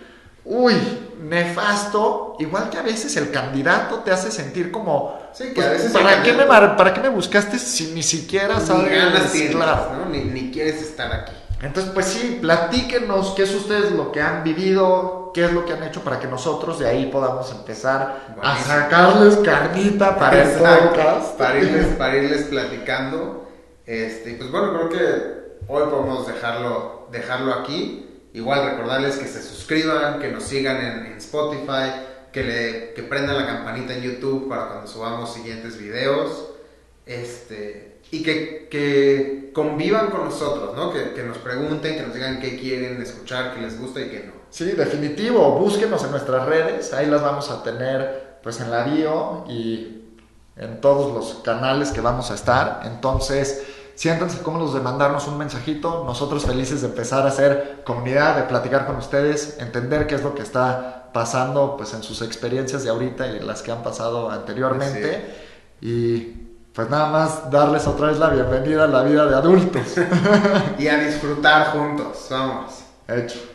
[0.46, 0.76] uy,
[1.22, 5.70] nefasto, igual que a veces el candidato te hace sentir como, Sí, que pues, a
[5.72, 8.92] veces el ¿para, qué me, ¿para qué me buscaste si ni siquiera Ni sabes?
[8.92, 9.56] ganas tienes.
[9.56, 10.06] ¿no?
[10.10, 11.34] Ni, ni quieres estar aquí.
[11.62, 15.74] Entonces, pues sí, platíquenos qué es ustedes lo que han vivido, qué es lo que
[15.74, 21.38] han hecho para que nosotros de ahí podamos empezar a sacarles carnita para el podcast.
[21.38, 23.50] Para irles, para irles platicando.
[23.86, 28.15] Este, pues bueno, creo que hoy podemos dejarlo, dejarlo aquí.
[28.36, 31.90] Igual recordarles que se suscriban, que nos sigan en, Spotify,
[32.34, 36.50] que, le, que prendan la campanita en YouTube para cuando subamos siguientes videos.
[37.06, 40.92] Este, y que, que convivan con nosotros, ¿no?
[40.92, 44.26] Que, que nos pregunten, que nos digan qué quieren escuchar, qué les gusta y qué
[44.28, 44.34] no.
[44.50, 45.58] Sí, definitivo.
[45.58, 50.04] Búsquenos en nuestras redes, ahí las vamos a tener pues en la bio y
[50.58, 52.82] en todos los canales que vamos a estar.
[52.84, 53.64] Entonces,
[53.96, 56.04] siéntanse cómodos de mandarnos un mensajito.
[56.06, 60.36] Nosotros felices de empezar a hacer comunidad, de platicar con ustedes, entender qué es lo
[60.36, 65.36] que está pasando pues en sus experiencias de ahorita y las que han pasado anteriormente.
[65.82, 66.20] Y
[66.74, 69.96] pues nada más darles otra vez la bienvenida a la vida de adultos.
[70.78, 72.84] Y a disfrutar juntos, vamos.
[73.08, 73.55] Hecho.